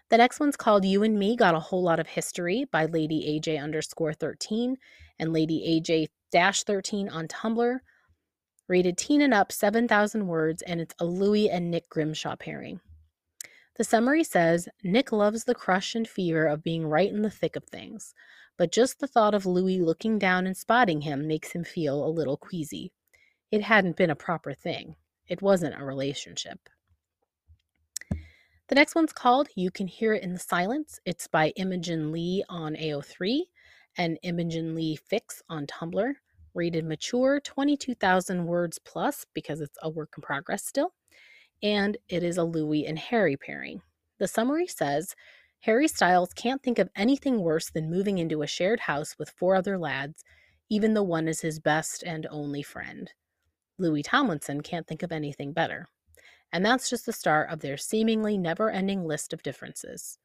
[0.09, 3.41] The next one's called You and Me Got a Whole Lot of History by Lady
[3.41, 4.77] AJ underscore 13
[5.23, 7.79] and Lady AJ dash 13 on Tumblr.
[8.67, 12.81] Rated teen and up, 7,000 words, and it's a Louis and Nick Grimshaw pairing.
[13.77, 17.55] The summary says Nick loves the crush and fear of being right in the thick
[17.55, 18.15] of things,
[18.59, 22.11] but just the thought of Louis looking down and spotting him makes him feel a
[22.11, 22.93] little queasy.
[23.53, 24.97] It hadn't been a proper thing,
[25.29, 26.69] it wasn't a relationship.
[28.11, 30.99] The next one's called You Can Hear It in the Silence.
[31.05, 33.43] It's by Imogen Lee on AO3
[33.97, 36.15] and Imogen Lee Fics on Tumblr.
[36.55, 40.93] Rated mature, 22,000 words plus because it's a work in progress still.
[41.63, 43.81] And it is a Louis and Harry pairing.
[44.19, 45.15] The summary says
[45.61, 49.55] Harry Styles can't think of anything worse than moving into a shared house with four
[49.55, 50.25] other lads,
[50.69, 53.13] even though one is his best and only friend.
[53.79, 55.89] Louis Tomlinson can't think of anything better.
[56.53, 60.19] And that's just the start of their seemingly never ending list of differences.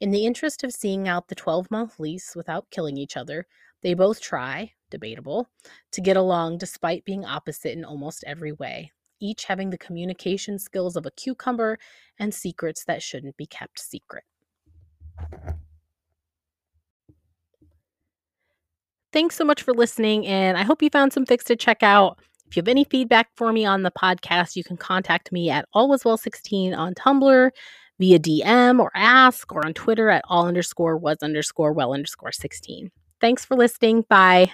[0.00, 3.46] In the interest of seeing out the 12 month lease without killing each other,
[3.82, 5.48] they both try, debatable,
[5.90, 10.94] to get along despite being opposite in almost every way, each having the communication skills
[10.94, 11.78] of a cucumber
[12.16, 14.22] and secrets that shouldn't be kept secret.
[19.12, 22.20] Thanks so much for listening, and I hope you found some fics to check out.
[22.46, 25.66] If you have any feedback for me on the podcast, you can contact me at
[25.74, 27.50] allwaswell16 on Tumblr
[27.98, 32.90] via DM or ask or on Twitter at all underscore was underscore well underscore 16.
[33.20, 34.04] Thanks for listening.
[34.08, 34.52] Bye.